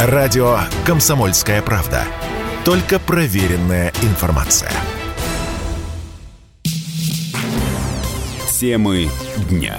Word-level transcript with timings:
Радио 0.00 0.58
«Комсомольская 0.86 1.60
правда». 1.60 2.04
Только 2.64 3.00
проверенная 3.00 3.92
информация. 4.02 4.70
Темы 8.60 9.08
дня. 9.50 9.76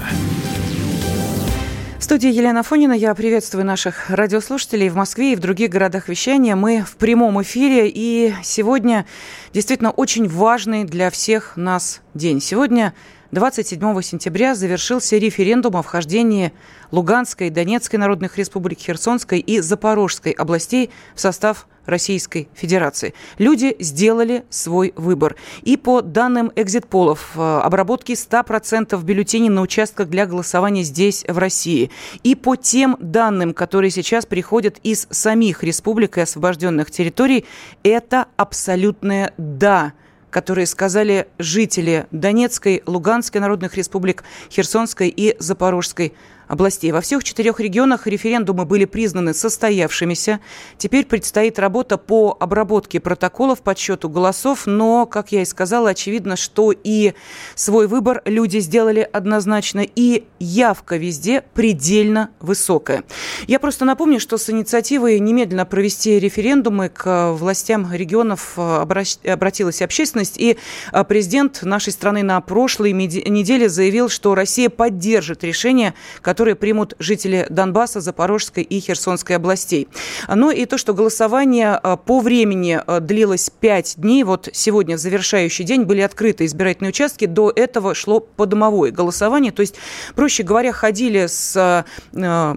В 1.97 2.04
студии 2.04 2.29
Елена 2.29 2.63
Фонина. 2.63 2.92
Я 2.92 3.16
приветствую 3.16 3.66
наших 3.66 4.10
радиослушателей 4.10 4.90
в 4.90 4.96
Москве 4.96 5.32
и 5.32 5.36
в 5.38 5.40
других 5.40 5.70
городах 5.70 6.10
вещания. 6.10 6.58
Мы 6.58 6.84
в 6.84 6.98
прямом 6.98 7.42
эфире, 7.42 7.88
и 7.88 8.34
сегодня 8.44 9.06
действительно 9.54 9.91
очень 9.91 10.27
важный 10.27 10.84
для 10.84 11.09
всех 11.09 11.57
нас 11.57 12.02
день. 12.13 12.41
Сегодня 12.41 12.93
27 13.31 14.02
сентября 14.02 14.55
завершился 14.55 15.18
референдум 15.18 15.77
о 15.77 15.84
вхождении 15.84 16.52
Луганской, 16.91 17.49
Донецкой 17.49 17.99
народных 17.99 18.38
республик, 18.38 18.80
Херсонской 18.80 19.39
и 19.39 19.59
Запорожской 19.59 20.31
областей 20.31 20.89
в 21.13 21.21
состав 21.21 21.67
Российской 21.90 22.49
Федерации. 22.54 23.13
Люди 23.38 23.76
сделали 23.80 24.45
свой 24.49 24.93
выбор. 24.95 25.35
И 25.63 25.76
по 25.76 26.02
данным 26.02 26.52
экзит-полов, 26.55 27.31
э, 27.35 27.59
обработки 27.63 28.13
100% 28.13 29.04
бюллетеней 29.04 29.49
на 29.49 29.62
участках 29.62 30.09
для 30.09 30.26
голосования 30.26 30.84
здесь, 30.84 31.26
в 31.27 31.38
России. 31.38 31.90
И 32.23 32.35
по 32.35 32.55
тем 32.55 32.98
данным, 32.99 33.54
которые 33.54 33.91
сейчас 33.91 34.26
приходят 34.26 34.77
из 34.84 35.07
самих 35.09 35.63
республик 35.63 36.18
и 36.18 36.21
освобожденных 36.21 36.91
территорий, 36.91 37.45
это 37.84 38.27
абсолютное 38.38 39.34
«да» 39.39 39.93
которые 40.29 40.67
сказали 40.67 41.27
жители 41.39 42.05
Донецкой, 42.11 42.84
Луганской 42.85 43.41
народных 43.41 43.75
республик, 43.75 44.23
Херсонской 44.52 45.09
и 45.09 45.35
Запорожской 45.39 46.13
областей. 46.49 46.91
Во 46.91 46.99
всех 46.99 47.23
четырех 47.23 47.62
регионах 47.62 48.08
референдумы 48.08 48.66
были 48.66 48.84
признаны 48.85 49.34
состоявшимися. 49.34 50.41
Теперь 50.77 51.05
предстоит 51.05 51.59
работа 51.59 51.98
по 51.98 52.35
обработке 52.40 52.99
протоколов, 52.99 53.62
подсчету 53.62 54.10
голосов, 54.10 54.65
но, 54.65 55.05
как 55.05 55.32
я 55.32 55.43
и 55.43 55.46
сказала, 55.46 55.91
очевидно, 55.91 56.35
что 56.35 56.71
и 56.71 57.13
свой 57.55 57.87
выбор 57.87 58.24
люди 58.26 58.57
сделали 58.59 59.07
однозначно, 59.13 59.85
и 59.96 60.26
явка 60.40 60.98
везде 60.98 61.43
предельно 61.54 62.32
высокая. 62.40 63.04
Я 63.48 63.59
просто 63.59 63.85
напомню, 63.85 64.19
что 64.19 64.38
с 64.38 64.50
инициативой 64.50 65.19
немедленно 65.19 65.68
провести 65.68 66.19
референдумы 66.19 66.90
к 66.90 67.34
властям 67.34 67.94
регионов 67.94 68.57
обратилась 68.57 69.84
общественность, 69.84 70.38
и 70.40 70.57
а, 70.91 71.03
президент 71.03 71.62
нашей 71.62 71.94
страны 71.94 72.24
на 72.24 72.41
прошлой 72.41 72.91
неделе 72.91 73.69
заявил, 73.69 74.09
что 74.09 74.34
Россия 74.34 74.69
поддержит 74.69 75.44
решение, 75.44 75.94
которое 76.22 76.38
которые 76.40 76.56
примут 76.56 76.94
жители 77.00 77.45
Донбасса, 77.50 78.00
Запорожской 78.00 78.63
и 78.63 78.79
Херсонской 78.79 79.35
областей. 79.35 79.90
Ну 80.34 80.51
и 80.51 80.66
то, 80.66 80.78
что 80.78 80.94
голосование 80.94 81.72
а, 81.72 81.97
по 81.97 82.22
времени 82.22 82.79
а, 82.88 83.01
длилось 83.01 83.50
5 83.50 83.96
дней, 83.97 84.23
вот 84.23 84.47
сегодня 84.53 84.96
завершающий 84.96 85.66
день, 85.66 85.84
были 85.84 86.00
открыты 86.00 86.46
избирательные 86.46 86.91
участки, 86.91 87.25
до 87.25 87.51
этого 87.53 87.94
шло 87.94 88.22
подомовое 88.22 88.91
голосование, 88.91 89.51
то 89.51 89.59
есть, 89.59 89.75
проще 90.16 90.44
говоря, 90.44 90.72
ходили 90.72 91.25
с 91.28 91.85
э, 92.13 92.56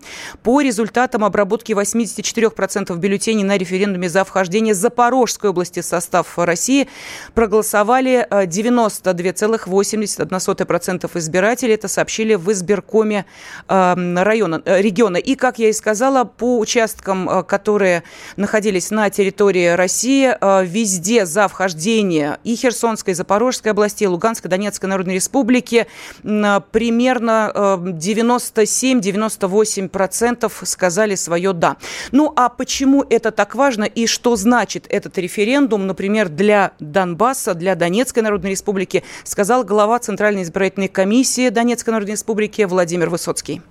По 0.43 0.61
результатам 0.65 1.25
обработки 1.25 1.73
84% 1.73 2.97
бюллетеней 2.97 3.45
на 3.45 3.57
референдуме 3.57 4.09
за 4.09 4.25
вхождение 4.25 4.75
Запорожской 4.75 5.51
области 5.51 5.81
в 5.81 5.85
состав 5.85 6.37
России 6.39 6.89
проголосовали 7.35 8.27
92,81% 8.31 11.11
э, 11.13 11.19
избирателей. 11.19 11.75
Это 11.75 11.89
сообщили 11.89 12.35
в 12.35 12.51
избиркоме 12.51 13.27
эм, 13.69 14.19
района, 14.19 14.63
э, 14.65 14.81
региона. 14.81 15.19
И, 15.19 15.37
как 15.37 15.59
я 15.59 15.69
и 15.69 15.73
сказала, 15.73 16.25
по 16.25 16.59
участкам, 16.59 17.29
э, 17.29 17.43
которые 17.45 18.03
находились 18.37 18.91
на 18.91 19.11
территории 19.11 19.69
России, 19.69 20.35
везде 20.65 21.27
за 21.27 21.47
вхождение 21.49 22.39
и 22.45 22.57
Херсонской, 22.57 23.13
и 23.13 23.15
Запорожской 23.15 23.73
области, 23.73 24.05
и 24.05 24.07
Луганской, 24.07 24.49
Донецкой 24.51 24.89
Народной 24.89 25.15
Республики 25.15 25.87
примерно 26.23 27.53
97-98% 27.55 30.54
сказали 30.65 31.15
свое 31.15 31.53
«да». 31.53 31.77
Ну 32.13 32.33
а 32.37 32.49
почему 32.49 33.05
это 33.09 33.31
так 33.31 33.55
важно 33.55 33.85
и 33.85 34.07
что 34.07 34.37
значит 34.37 34.87
этот 34.89 35.19
референдум, 35.19 35.87
например, 35.87 36.29
для 36.29 36.73
Донбасса, 36.79 37.55
для 37.55 37.75
Донецкой 37.75 38.23
Народной 38.23 38.51
Республики, 38.51 39.03
сказал 39.25 39.65
глава 39.65 39.99
Центральной 39.99 40.43
избирательной 40.43 40.89
комиссии 40.89 41.49
Донецкой 41.49 41.93
Народной 41.93 42.13
Республики 42.13 42.63
Владимир 42.63 43.11
Высоцкий. 43.11 43.63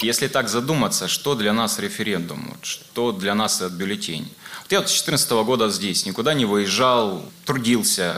Если 0.00 0.28
так 0.28 0.48
задуматься, 0.48 1.08
что 1.08 1.34
для 1.34 1.52
нас 1.52 1.80
референдум, 1.80 2.54
что 2.62 3.10
для 3.10 3.34
нас 3.34 3.60
этот 3.60 3.72
бюллетень. 3.72 4.32
Вот 4.62 4.70
я 4.70 4.78
с 4.78 4.82
2014 4.82 5.30
года 5.44 5.70
здесь, 5.70 6.06
никуда 6.06 6.34
не 6.34 6.44
выезжал, 6.44 7.24
трудился, 7.44 8.14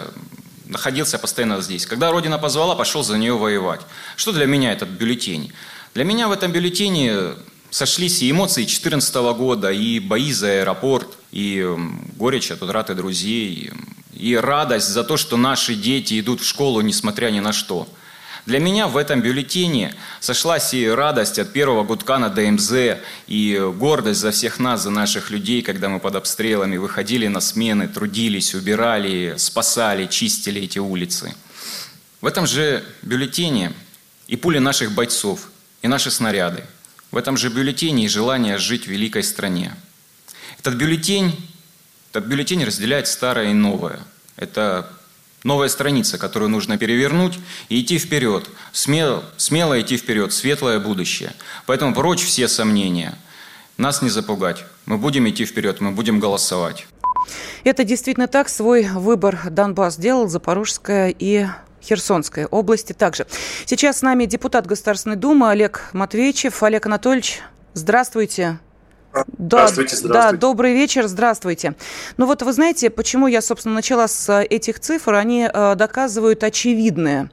находился 0.66 1.18
постоянно 1.18 1.62
здесь. 1.62 1.86
Когда 1.86 2.12
Родина 2.12 2.38
позвала, 2.38 2.74
пошел 2.74 3.02
за 3.02 3.16
нее 3.16 3.32
воевать. 3.32 3.80
Что 4.16 4.32
для 4.32 4.44
меня 4.44 4.72
этот 4.72 4.90
бюллетень? 4.90 5.52
Для 5.94 6.04
меня 6.04 6.28
в 6.28 6.32
этом 6.32 6.52
бюллетене 6.52 7.34
сошлись 7.70 8.22
и 8.22 8.30
эмоции 8.30 8.62
2014 8.62 9.14
года, 9.36 9.70
и 9.70 10.00
бои 10.00 10.32
за 10.32 10.60
аэропорт, 10.60 11.08
и 11.32 11.66
горечь 12.16 12.50
от 12.50 12.62
утраты 12.62 12.94
друзей, 12.94 13.70
и 14.12 14.36
радость 14.36 14.88
за 14.88 15.04
то, 15.04 15.16
что 15.16 15.36
наши 15.36 15.74
дети 15.74 16.20
идут 16.20 16.40
в 16.40 16.46
школу, 16.46 16.80
несмотря 16.80 17.30
ни 17.30 17.40
на 17.40 17.52
что. 17.52 17.88
Для 18.46 18.58
меня 18.58 18.88
в 18.88 18.96
этом 18.96 19.20
бюллетене 19.20 19.94
сошлась 20.18 20.72
и 20.74 20.88
радость 20.88 21.38
от 21.38 21.52
первого 21.52 21.84
гудка 21.84 22.18
на 22.18 22.30
ДМЗ, 22.30 22.98
и 23.26 23.70
гордость 23.76 24.20
за 24.20 24.30
всех 24.30 24.58
нас, 24.58 24.82
за 24.82 24.90
наших 24.90 25.30
людей, 25.30 25.62
когда 25.62 25.88
мы 25.88 26.00
под 26.00 26.16
обстрелами 26.16 26.76
выходили 26.78 27.28
на 27.28 27.40
смены, 27.40 27.86
трудились, 27.86 28.54
убирали, 28.54 29.34
спасали, 29.36 30.06
чистили 30.06 30.62
эти 30.62 30.78
улицы. 30.78 31.34
В 32.20 32.26
этом 32.26 32.46
же 32.46 32.82
бюллетене 33.02 33.72
и 34.26 34.36
пули 34.36 34.58
наших 34.58 34.92
бойцов, 34.92 35.50
и 35.82 35.88
наши 35.88 36.10
снаряды– 36.10 36.64
в 37.10 37.16
этом 37.16 37.36
же 37.36 37.48
бюллетене 37.48 38.04
и 38.04 38.08
желание 38.08 38.58
жить 38.58 38.84
в 38.84 38.90
великой 38.90 39.22
стране. 39.22 39.74
Этот 40.58 40.74
бюллетень, 40.74 41.34
этот 42.10 42.26
бюллетень 42.26 42.64
разделяет 42.64 43.08
старое 43.08 43.50
и 43.50 43.54
новое. 43.54 44.00
Это 44.36 44.90
новая 45.42 45.68
страница, 45.68 46.18
которую 46.18 46.50
нужно 46.50 46.78
перевернуть 46.78 47.38
и 47.68 47.80
идти 47.80 47.98
вперед. 47.98 48.48
Смело, 48.72 49.24
смело 49.36 49.80
идти 49.80 49.96
вперед, 49.96 50.32
светлое 50.32 50.78
будущее. 50.78 51.32
Поэтому 51.66 51.94
прочь 51.94 52.24
все 52.24 52.48
сомнения. 52.48 53.18
Нас 53.76 54.02
не 54.02 54.10
запугать. 54.10 54.64
Мы 54.86 54.98
будем 54.98 55.28
идти 55.28 55.44
вперед, 55.44 55.80
мы 55.80 55.92
будем 55.92 56.20
голосовать. 56.20 56.86
Это 57.64 57.84
действительно 57.84 58.26
так. 58.26 58.48
Свой 58.48 58.88
выбор 58.88 59.40
Донбасс 59.50 59.94
сделал, 59.94 60.28
Запорожская 60.28 61.14
и 61.16 61.46
Херсонской 61.82 62.46
области 62.46 62.92
также. 62.92 63.26
Сейчас 63.66 63.98
с 63.98 64.02
нами 64.02 64.26
депутат 64.26 64.66
Государственной 64.66 65.16
Думы 65.16 65.50
Олег 65.50 65.90
Матвеевичев. 65.92 66.62
Олег 66.62 66.86
Анатольевич, 66.86 67.40
здравствуйте. 67.74 68.58
Да, 69.12 69.24
здравствуйте, 69.38 69.96
здравствуйте. 69.96 70.36
Да, 70.36 70.38
добрый 70.38 70.72
вечер, 70.72 71.08
здравствуйте. 71.08 71.74
Ну 72.16 72.26
вот 72.26 72.42
вы 72.42 72.52
знаете, 72.52 72.90
почему 72.90 73.26
я, 73.26 73.40
собственно, 73.40 73.74
начала 73.74 74.06
с 74.06 74.28
э, 74.28 74.44
этих 74.44 74.78
цифр, 74.78 75.14
они 75.14 75.48
э, 75.52 75.74
доказывают 75.74 76.44
очевидное. 76.44 77.28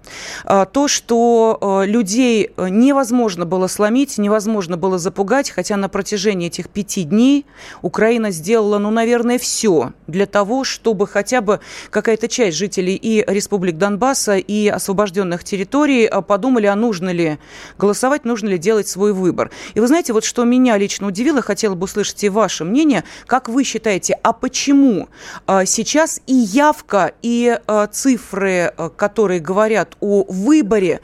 Э, 0.46 0.66
то, 0.72 0.88
что 0.88 1.84
людей 1.86 2.52
невозможно 2.58 3.46
было 3.46 3.68
сломить, 3.68 4.18
невозможно 4.18 4.76
было 4.76 4.98
запугать, 4.98 5.52
хотя 5.52 5.78
на 5.78 5.88
протяжении 5.88 6.48
этих 6.48 6.70
пяти 6.70 7.04
дней 7.04 7.46
Украина 7.84 8.32
сделала, 8.32 8.80
ну, 8.80 8.90
наверное, 8.90 9.38
все 9.38 9.94
для 10.08 10.26
того, 10.26 10.64
чтобы 10.64 11.06
хотя 11.06 11.42
бы 11.42 11.60
какая-то 11.92 12.28
часть 12.28 12.58
жителей 12.58 12.96
и 12.96 13.24
республик 13.28 13.78
Донбасса, 13.78 14.38
и 14.38 14.68
освобожденных 14.68 15.44
территорий 15.44 16.10
подумали, 16.28 16.66
а 16.66 16.76
нужно 16.76 17.10
ли 17.10 17.38
голосовать, 17.78 18.26
нужно 18.26 18.48
ли 18.48 18.58
делать 18.58 18.88
свой 18.88 19.14
выбор. 19.14 19.52
И 19.76 19.80
вы 19.80 19.88
знаете, 19.88 20.14
вот 20.14 20.24
что 20.24 20.44
меня 20.44 20.78
лично 20.78 21.08
удивило, 21.08 21.42
хотя 21.42 21.67
хотела 21.68 21.76
бы 21.76 21.84
услышать 21.84 22.24
и 22.24 22.30
ваше 22.30 22.64
мнение. 22.64 23.04
Как 23.26 23.50
вы 23.50 23.66
считаете, 23.66 24.18
а 24.24 24.32
почему 24.32 25.10
а, 25.48 25.66
сейчас 25.66 26.22
и 26.26 26.34
явка, 26.34 27.12
и 27.22 27.60
а, 27.68 27.88
цифры, 27.88 28.74
а, 28.78 28.90
которые 28.90 29.42
говорят 29.42 29.98
о 30.00 30.24
выборе 30.30 31.02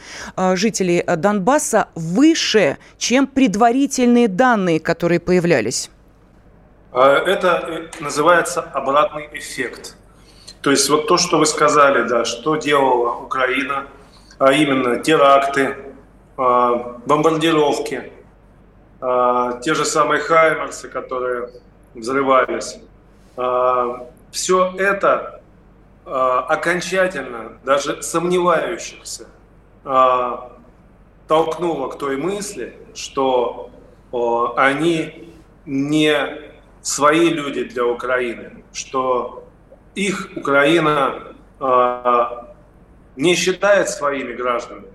жителей 0.54 1.04
Донбасса, 1.04 1.88
выше, 1.96 2.78
чем 2.98 3.28
предварительные 3.28 4.30
данные, 4.30 4.80
которые 4.80 5.20
появлялись? 5.20 5.90
Это 6.94 7.66
э, 7.68 8.04
называется 8.04 8.62
обратный 8.62 9.28
эффект. 9.34 9.98
То 10.62 10.72
есть 10.72 10.90
вот 10.90 11.08
то, 11.08 11.18
что 11.18 11.40
вы 11.40 11.46
сказали, 11.46 12.08
да, 12.08 12.24
что 12.24 12.56
делала 12.56 13.18
Украина, 13.18 13.88
а 14.40 14.54
именно 14.54 15.00
теракты, 15.00 15.76
бомбардировки, 16.38 18.12
те 19.62 19.74
же 19.74 19.84
самые 19.84 20.22
Хаймерсы, 20.22 20.88
которые 20.88 21.50
взрывались. 21.94 22.80
А, 23.36 24.08
все 24.32 24.74
это 24.78 25.42
а, 26.06 26.40
окончательно, 26.42 27.58
даже 27.64 28.02
сомневающихся, 28.02 29.28
толкнуло 31.28 31.90
к 31.90 31.98
той 31.98 32.16
мысли, 32.16 32.78
что 32.94 33.70
они 34.56 35.34
не 35.66 36.16
свои 36.82 37.28
люди 37.28 37.66
для 37.66 37.86
Украины, 37.86 38.64
что 38.72 39.46
их 39.94 40.32
Украина 40.38 41.36
не 43.18 43.36
считает 43.36 43.90
своими 43.90 44.32
гражданами, 44.32 44.88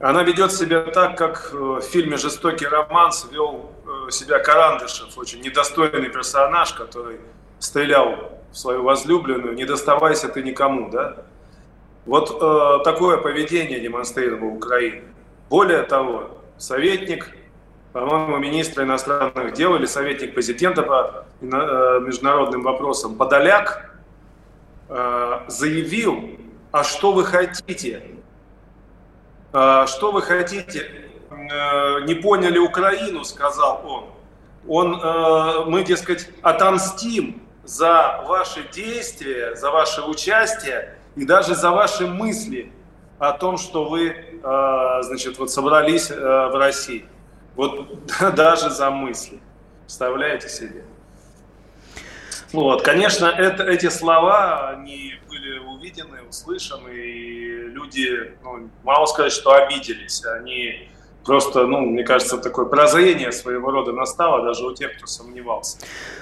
она 0.00 0.22
ведет 0.22 0.52
себя 0.52 0.80
так, 0.82 1.18
как 1.18 1.50
э, 1.52 1.56
в 1.56 1.80
фильме 1.80 2.16
«Жестокий 2.16 2.66
романс» 2.66 3.26
вел 3.30 3.72
э, 4.06 4.10
себя 4.10 4.38
Карандышев, 4.38 5.18
очень 5.18 5.40
недостойный 5.40 6.08
персонаж, 6.08 6.72
который 6.72 7.20
стрелял 7.58 8.40
в 8.52 8.56
свою 8.56 8.84
возлюбленную, 8.84 9.54
не 9.54 9.64
доставайся 9.64 10.28
ты 10.28 10.42
никому, 10.42 10.88
да? 10.90 11.16
Вот 12.06 12.30
э, 12.40 12.84
такое 12.84 13.18
поведение 13.18 13.80
демонстрировал 13.80 14.54
Украина. 14.54 15.02
Более 15.50 15.82
того, 15.82 16.38
советник, 16.56 17.30
по-моему, 17.92 18.38
министра 18.38 18.84
иностранных 18.84 19.52
дел 19.52 19.74
или 19.74 19.86
советник 19.86 20.32
президента 20.32 20.82
по 20.82 21.26
э, 21.40 21.44
международным 21.44 22.62
вопросам 22.62 23.16
Подоляк 23.16 23.90
э, 24.88 25.40
заявил, 25.48 26.38
а 26.70 26.84
что 26.84 27.12
вы 27.12 27.24
хотите? 27.24 28.02
А, 29.52 29.86
что 29.86 30.12
вы 30.12 30.22
хотите? 30.22 31.08
Э, 31.30 32.00
не 32.04 32.14
поняли 32.14 32.58
Украину, 32.58 33.24
сказал 33.24 33.82
он. 33.84 34.04
Он, 34.66 35.00
э, 35.00 35.64
мы, 35.66 35.82
дескать, 35.84 36.28
отомстим 36.42 37.42
за 37.64 38.22
ваши 38.26 38.68
действия, 38.70 39.54
за 39.54 39.70
ваше 39.70 40.02
участие 40.02 40.98
и 41.16 41.24
даже 41.24 41.54
за 41.54 41.70
ваши 41.70 42.06
мысли 42.06 42.72
о 43.18 43.32
том, 43.32 43.56
что 43.56 43.88
вы, 43.88 44.08
э, 44.08 45.02
значит, 45.02 45.38
вот 45.38 45.50
собрались 45.50 46.10
в 46.10 46.58
России. 46.58 47.06
Вот 47.56 48.14
даже 48.34 48.68
за 48.70 48.90
мысли. 48.90 49.40
Представляете 49.80 50.48
себе? 50.50 50.84
Вот, 52.52 52.82
конечно, 52.82 53.26
это, 53.26 53.64
эти 53.64 53.88
слова, 53.88 54.70
они 54.70 55.14
были 55.38 55.58
увидены, 55.58 56.22
услышаны, 56.28 56.90
и 56.90 57.68
люди, 57.68 58.32
ну, 58.42 58.68
мало 58.84 59.06
сказать, 59.06 59.32
что 59.32 59.52
обиделись, 59.52 60.24
они 60.24 60.88
просто, 61.24 61.66
ну, 61.66 61.80
мне 61.80 62.04
кажется, 62.04 62.38
такое 62.38 62.66
прозрение 62.66 63.32
своего 63.32 63.70
рода 63.70 63.92
настало 63.92 64.44
даже 64.44 64.66
у 64.66 64.74
тех, 64.74 64.96
кто 64.96 65.06
сомневался. 65.06 65.78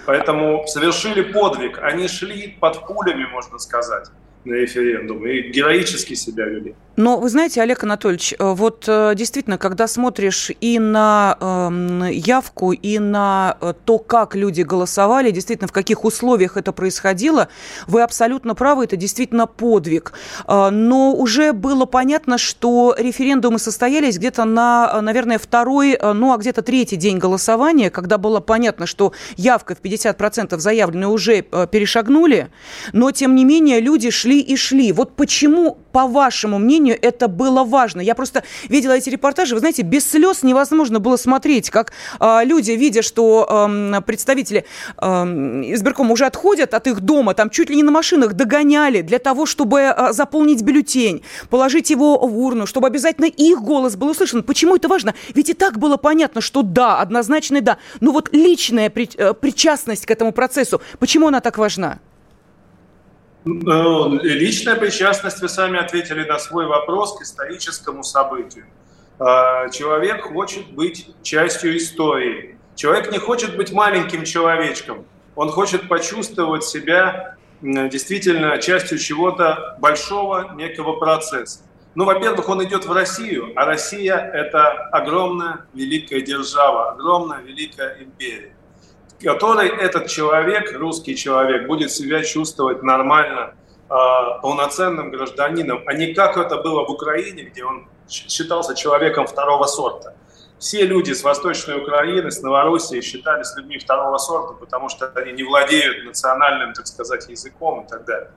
Поэтому 0.06 0.66
совершили 0.66 1.22
подвиг, 1.22 1.78
они 1.82 2.08
шли 2.08 2.56
под 2.60 2.86
пулями, 2.86 3.24
можно 3.26 3.58
сказать 3.58 4.08
на 4.44 4.54
референдум 4.54 5.26
и 5.26 5.50
героически 5.50 6.14
себя 6.14 6.44
вели. 6.44 6.74
Но 6.96 7.18
вы 7.18 7.28
знаете, 7.28 7.60
Олег 7.60 7.84
Анатольевич, 7.84 8.32
э, 8.38 8.52
вот 8.52 8.84
э, 8.88 9.12
действительно, 9.14 9.58
когда 9.58 9.86
смотришь 9.86 10.50
и 10.62 10.78
на 10.78 11.36
э, 11.38 12.12
явку, 12.12 12.72
и 12.72 12.98
на 12.98 13.58
э, 13.60 13.74
то, 13.84 13.98
как 13.98 14.34
люди 14.34 14.62
голосовали, 14.62 15.30
действительно, 15.30 15.68
в 15.68 15.72
каких 15.72 16.04
условиях 16.04 16.56
это 16.56 16.72
происходило, 16.72 17.48
вы 17.86 18.02
абсолютно 18.02 18.54
правы, 18.54 18.84
это 18.84 18.96
действительно 18.96 19.46
подвиг. 19.46 20.12
Но 20.46 21.14
уже 21.14 21.52
было 21.52 21.84
понятно, 21.84 22.38
что 22.38 22.94
референдумы 22.96 23.58
состоялись 23.58 24.18
где-то 24.18 24.44
на, 24.44 25.00
наверное, 25.02 25.38
второй, 25.38 25.98
ну, 26.02 26.32
а 26.32 26.38
где-то 26.38 26.62
третий 26.62 26.96
день 26.96 27.18
голосования, 27.18 27.90
когда 27.90 28.18
было 28.18 28.40
понятно, 28.40 28.86
что 28.86 29.12
явка 29.36 29.74
в 29.74 29.82
50% 29.82 30.58
заявленная 30.58 31.08
уже 31.08 31.42
перешагнули, 31.42 32.48
но, 32.92 33.10
тем 33.10 33.34
не 33.34 33.44
менее, 33.44 33.80
люди 33.80 34.10
шли 34.10 34.40
и 34.40 34.56
шли. 34.56 34.92
Вот 34.92 35.16
почему, 35.16 35.78
по 35.92 36.06
вашему 36.06 36.58
мнению, 36.58 36.85
это 36.94 37.28
было 37.28 37.64
важно? 37.64 38.00
Я 38.00 38.14
просто 38.14 38.42
видела 38.68 38.92
эти 38.92 39.10
репортажи, 39.10 39.54
вы 39.54 39.60
знаете, 39.60 39.82
без 39.82 40.08
слез 40.08 40.42
невозможно 40.42 41.00
было 41.00 41.16
смотреть, 41.16 41.70
как 41.70 41.92
э, 42.20 42.40
люди, 42.44 42.72
видя, 42.72 43.02
что 43.02 43.46
э, 43.48 44.00
представители 44.02 44.64
э, 45.00 45.06
избиркома 45.06 46.12
уже 46.12 46.26
отходят 46.26 46.74
от 46.74 46.86
их 46.86 47.00
дома, 47.00 47.34
там 47.34 47.50
чуть 47.50 47.70
ли 47.70 47.76
не 47.76 47.82
на 47.82 47.90
машинах 47.90 48.34
догоняли 48.34 49.02
для 49.02 49.18
того, 49.18 49.46
чтобы 49.46 49.80
э, 49.80 50.12
заполнить 50.12 50.62
бюллетень, 50.62 51.22
положить 51.50 51.90
его 51.90 52.18
в 52.18 52.38
урну, 52.38 52.66
чтобы 52.66 52.86
обязательно 52.86 53.26
их 53.26 53.60
голос 53.60 53.96
был 53.96 54.10
услышан. 54.10 54.42
Почему 54.42 54.76
это 54.76 54.88
важно? 54.88 55.14
Ведь 55.34 55.50
и 55.50 55.54
так 55.54 55.78
было 55.78 55.96
понятно, 55.96 56.40
что 56.40 56.62
да, 56.62 57.00
однозначно 57.00 57.60
да. 57.60 57.78
Но 58.00 58.12
вот 58.12 58.30
личная 58.32 58.92
э, 58.94 59.34
причастность 59.34 60.06
к 60.06 60.10
этому 60.10 60.32
процессу, 60.32 60.80
почему 60.98 61.28
она 61.28 61.40
так 61.40 61.58
важна? 61.58 61.98
Ну, 63.48 64.18
личная 64.24 64.74
причастность, 64.74 65.40
вы 65.40 65.48
сами 65.48 65.78
ответили 65.78 66.24
на 66.24 66.36
свой 66.40 66.66
вопрос 66.66 67.16
к 67.16 67.22
историческому 67.22 68.02
событию. 68.02 68.64
А, 69.20 69.68
человек 69.68 70.22
хочет 70.22 70.72
быть 70.72 71.14
частью 71.22 71.76
истории. 71.76 72.58
Человек 72.74 73.12
не 73.12 73.18
хочет 73.18 73.56
быть 73.56 73.70
маленьким 73.70 74.24
человечком. 74.24 75.06
Он 75.36 75.50
хочет 75.50 75.88
почувствовать 75.88 76.64
себя 76.64 77.36
действительно 77.62 78.58
частью 78.58 78.98
чего-то 78.98 79.76
большого, 79.78 80.52
некого 80.56 80.96
процесса. 80.96 81.60
Ну, 81.94 82.04
во-первых, 82.04 82.48
он 82.48 82.64
идет 82.64 82.84
в 82.84 82.92
Россию, 82.92 83.52
а 83.54 83.64
Россия– 83.64 84.16
это 84.34 84.88
огромная, 84.88 85.66
великая 85.72 86.20
держава, 86.20 86.90
огромная, 86.90 87.42
великая 87.42 87.96
империя 88.02 88.55
которой 89.22 89.68
этот 89.68 90.08
человек, 90.08 90.72
русский 90.78 91.16
человек, 91.16 91.66
будет 91.66 91.90
себя 91.90 92.22
чувствовать 92.22 92.82
нормально, 92.82 93.54
а, 93.88 94.38
полноценным 94.38 95.10
гражданином, 95.10 95.82
а 95.86 95.92
не 95.94 96.12
как 96.12 96.36
это 96.36 96.56
было 96.56 96.84
в 96.84 96.90
Украине, 96.90 97.44
где 97.44 97.64
он 97.64 97.88
считался 98.08 98.74
человеком 98.74 99.26
второго 99.26 99.66
сорта. 99.66 100.14
Все 100.58 100.86
люди 100.86 101.12
с 101.12 101.22
Восточной 101.22 101.76
Украины, 101.76 102.30
с 102.30 102.42
Новороссии 102.42 103.00
считались 103.00 103.54
людьми 103.56 103.78
второго 103.78 104.16
сорта, 104.18 104.54
потому 104.54 104.88
что 104.88 105.12
они 105.14 105.32
не 105.32 105.44
владеют 105.44 106.04
национальным, 106.04 106.72
так 106.72 106.86
сказать, 106.86 107.28
языком 107.28 107.84
и 107.84 107.88
так 107.88 108.04
далее. 108.06 108.30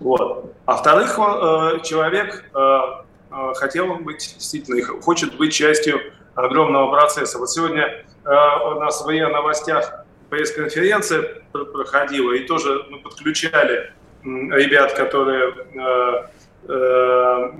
Вот. 0.00 0.52
А 0.66 0.76
вторых, 0.76 1.18
э, 1.18 1.80
человек 1.84 2.44
э, 2.52 2.58
э, 2.58 3.54
хотел 3.54 3.94
быть, 3.94 4.34
действительно, 4.34 5.00
хочет 5.00 5.36
быть 5.36 5.54
частью 5.54 6.00
огромного 6.34 6.90
процесса. 6.90 7.38
Вот 7.38 7.50
сегодня 7.50 8.04
у 8.24 8.80
нас 8.80 9.02
в 9.04 9.10
новостях 9.10 10.04
пресс-конференция 10.32 11.42
проходила, 11.52 12.32
и 12.32 12.46
тоже 12.46 12.86
мы 12.88 13.00
подключали 13.00 13.92
ребят, 14.24 14.94
которые 14.94 15.52
э, 15.74 16.72
э, 16.72 17.52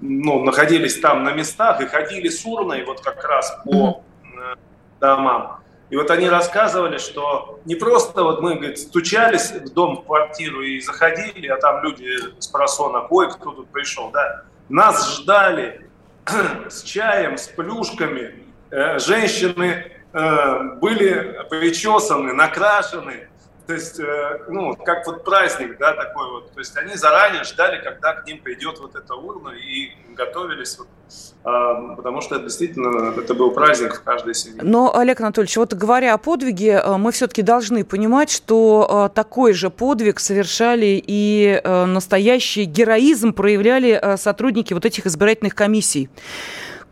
ну, 0.00 0.42
находились 0.42 0.98
там 0.98 1.22
на 1.22 1.32
местах 1.34 1.80
и 1.80 1.86
ходили 1.86 2.30
с 2.30 2.44
урной 2.44 2.84
вот 2.84 3.00
как 3.00 3.22
раз 3.22 3.60
по 3.64 4.02
э, 4.24 4.56
домам. 4.98 5.60
И 5.90 5.96
вот 5.96 6.10
они 6.10 6.28
рассказывали, 6.28 6.98
что 6.98 7.60
не 7.64 7.76
просто 7.76 8.24
вот 8.24 8.42
мы, 8.42 8.56
говорит, 8.56 8.80
стучались 8.80 9.52
в 9.52 9.72
дом, 9.72 9.98
в 9.98 10.04
квартиру 10.04 10.62
и 10.62 10.80
заходили, 10.80 11.46
а 11.46 11.58
там 11.58 11.84
люди 11.84 12.08
с 12.40 12.48
просона, 12.48 13.06
ой, 13.08 13.30
кто 13.30 13.52
тут 13.52 13.68
пришел, 13.68 14.10
да. 14.10 14.42
Нас 14.68 15.16
ждали 15.16 15.88
с 16.68 16.82
чаем, 16.82 17.38
с 17.38 17.46
плюшками, 17.46 18.34
женщины 18.96 19.92
были 20.12 21.44
причесаны, 21.50 22.32
накрашены, 22.32 23.28
то 23.68 23.74
есть, 23.74 24.00
э, 24.00 24.40
ну, 24.48 24.74
как 24.76 25.06
вот 25.06 25.24
праздник, 25.24 25.76
да, 25.78 25.92
такой 25.92 26.30
вот. 26.30 26.52
То 26.52 26.60
есть 26.60 26.74
они 26.78 26.94
заранее 26.94 27.44
ждали, 27.44 27.84
когда 27.84 28.14
к 28.14 28.26
ним 28.26 28.40
придет 28.40 28.78
вот 28.80 28.96
эта 28.96 29.14
урна 29.14 29.50
и 29.50 29.90
готовились, 30.14 30.78
вот, 30.78 30.88
а, 31.44 31.94
потому 31.94 32.22
что 32.22 32.38
действительно 32.38 33.12
это 33.20 33.34
был 33.34 33.50
праздник 33.50 33.96
в 33.96 34.02
каждой 34.02 34.34
семье. 34.34 34.62
Но, 34.62 34.96
Олег 34.96 35.20
Анатольевич, 35.20 35.58
вот 35.58 35.74
говоря 35.74 36.14
о 36.14 36.18
подвиге, 36.18 36.80
э, 36.82 36.96
мы 36.96 37.12
все-таки 37.12 37.42
должны 37.42 37.84
понимать, 37.84 38.30
что 38.30 39.10
э, 39.10 39.14
такой 39.14 39.52
же 39.52 39.68
подвиг 39.68 40.18
совершали 40.18 41.04
и 41.06 41.60
настоящий 41.62 42.64
героизм 42.64 43.34
проявляли 43.34 44.16
сотрудники 44.16 44.72
вот 44.72 44.86
этих 44.86 45.04
избирательных 45.04 45.54
комиссий 45.54 46.08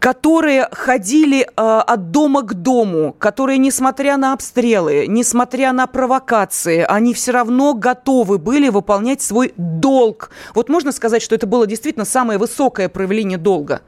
которые 0.07 0.69
ходили 0.71 1.43
э, 1.43 1.47
от 1.57 2.13
дома 2.13 2.43
к 2.43 2.55
дому, 2.55 3.13
которые, 3.13 3.59
несмотря 3.59 4.17
на 4.17 4.35
обстрелы, 4.35 5.07
несмотря 5.09 5.73
на 5.73 5.89
провокации, 5.89 6.87
они 6.89 7.13
все 7.13 7.33
равно 7.33 7.75
готовы 7.75 8.39
были 8.39 8.69
выполнять 8.69 9.21
свой 9.21 9.53
долг. 9.57 10.31
Вот 10.55 10.69
можно 10.69 10.93
сказать, 10.93 11.23
что 11.23 11.35
это 11.35 11.49
было 11.49 11.67
действительно 11.67 12.05
самое 12.05 12.39
высокое 12.39 12.89
проявление 12.89 13.37
долга? 13.37 13.81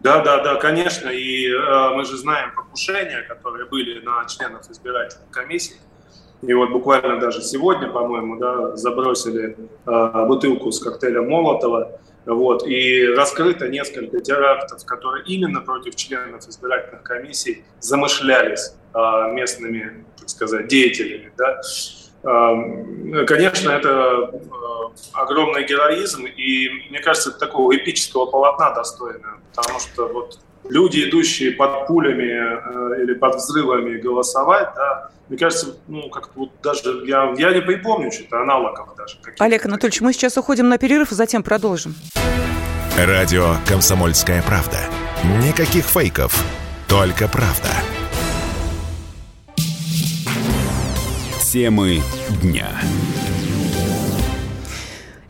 Да, 0.00 0.24
да, 0.24 0.42
да, 0.42 0.56
конечно. 0.56 1.08
И 1.10 1.46
э, 1.46 1.94
мы 1.94 2.04
же 2.04 2.16
знаем 2.16 2.52
покушения, 2.56 3.22
которые 3.28 3.66
были 3.66 4.04
на 4.04 4.24
членов 4.26 4.68
избирательных 4.68 5.30
комиссий. 5.30 5.76
И 6.42 6.52
вот 6.54 6.70
буквально 6.70 7.20
даже 7.20 7.40
сегодня, 7.40 7.88
по-моему, 7.88 8.36
да, 8.36 8.76
забросили 8.76 9.56
э, 9.86 10.26
бутылку 10.26 10.72
с 10.72 10.80
коктейлем 10.80 11.28
Молотова. 11.28 12.00
Вот, 12.24 12.66
и 12.66 13.04
раскрыто 13.06 13.68
несколько 13.68 14.20
терактов, 14.20 14.84
которые 14.84 15.24
именно 15.26 15.60
против 15.60 15.96
членов 15.96 16.46
избирательных 16.48 17.02
комиссий 17.02 17.64
замышлялись 17.80 18.74
а, 18.92 19.30
местными, 19.32 20.04
так 20.18 20.28
сказать, 20.28 20.68
деятелями. 20.68 21.32
Да? 21.36 21.60
А, 22.22 23.24
конечно, 23.26 23.70
это 23.70 24.30
а, 24.30 25.22
огромный 25.22 25.64
героизм, 25.64 26.26
и 26.26 26.68
мне 26.90 27.00
кажется, 27.00 27.30
это 27.30 27.40
такого 27.40 27.74
эпического 27.76 28.26
полотна 28.26 28.72
достойно, 28.72 29.40
потому 29.52 29.80
что 29.80 30.06
вот 30.06 30.38
люди, 30.68 31.08
идущие 31.08 31.52
под 31.52 31.86
пулями 31.86 32.24
э, 32.24 33.02
или 33.02 33.14
под 33.14 33.36
взрывами 33.36 33.98
голосовать, 33.98 34.68
да, 34.74 35.10
мне 35.28 35.38
кажется, 35.38 35.76
ну, 35.88 36.10
как-то 36.10 36.32
вот 36.36 36.50
даже 36.62 37.04
я, 37.06 37.32
я 37.38 37.54
не 37.54 37.62
припомню 37.62 38.12
что-то 38.12 38.42
аналогов 38.42 38.94
даже. 38.96 39.16
Олег 39.38 39.64
Анатольевич, 39.64 40.00
мы 40.00 40.12
сейчас 40.12 40.36
уходим 40.36 40.68
на 40.68 40.78
перерыв, 40.78 41.12
а 41.12 41.14
затем 41.14 41.42
продолжим. 41.42 41.94
Радио 42.98 43.56
«Комсомольская 43.66 44.42
правда». 44.42 44.78
Никаких 45.42 45.86
фейков, 45.86 46.44
только 46.88 47.28
правда. 47.28 47.70
Темы 51.40 52.00
дня. 52.42 52.68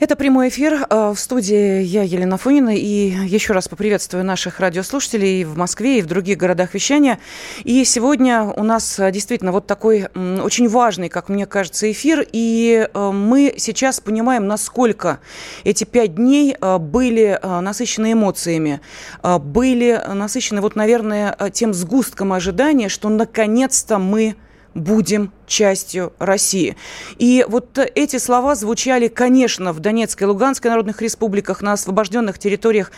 Это 0.03 0.17
прямой 0.17 0.49
эфир. 0.49 0.85
Э, 0.91 1.13
в 1.15 1.17
студии 1.17 1.81
я, 1.81 2.03
Елена 2.03 2.37
Фонина. 2.37 2.75
И 2.75 3.15
еще 3.25 3.53
раз 3.53 3.69
поприветствую 3.69 4.25
наших 4.25 4.59
радиослушателей 4.59 5.45
в 5.45 5.57
Москве 5.57 6.01
и 6.01 6.03
в 6.03 6.07
других 6.07 6.39
городах 6.39 6.75
вещания. 6.75 7.21
И 7.63 7.85
сегодня 7.85 8.43
у 8.43 8.65
нас 8.65 8.99
э, 8.99 9.13
действительно 9.13 9.53
вот 9.53 9.69
такой 9.69 10.09
очень 10.17 10.69
важный, 10.69 11.09
как 11.09 11.29
мне 11.29 11.47
кажется, 11.47 11.89
эфир. 11.89 12.27
И 12.33 12.89
э, 12.93 13.11
мы 13.13 13.55
сейчас 13.59 14.01
понимаем, 14.01 14.49
насколько 14.49 15.21
эти 15.63 15.85
пять 15.85 16.17
дней 16.17 16.57
были 16.81 17.39
насыщены 17.41 18.15
эмоциями, 18.15 18.81
были 19.23 20.03
насыщены, 20.13 20.63
вот, 20.63 20.75
наверное, 20.75 21.37
тем 21.53 21.73
сгустком 21.73 22.33
ожидания, 22.33 22.89
что 22.89 23.09
наконец-то 23.09 24.01
мы 24.01 24.35
будем 24.75 25.33
частью 25.47 26.13
России. 26.19 26.77
И 27.19 27.45
вот 27.49 27.79
эти 27.79 28.19
слова 28.19 28.55
звучали, 28.55 29.09
конечно, 29.09 29.73
в 29.73 29.81
Донецкой 29.81 30.27
и 30.27 30.31
Луганской 30.31 30.71
народных 30.71 31.03
республиках, 31.03 31.63
на 31.63 31.73
освобожденных 31.73 32.39
территориях 32.39 32.93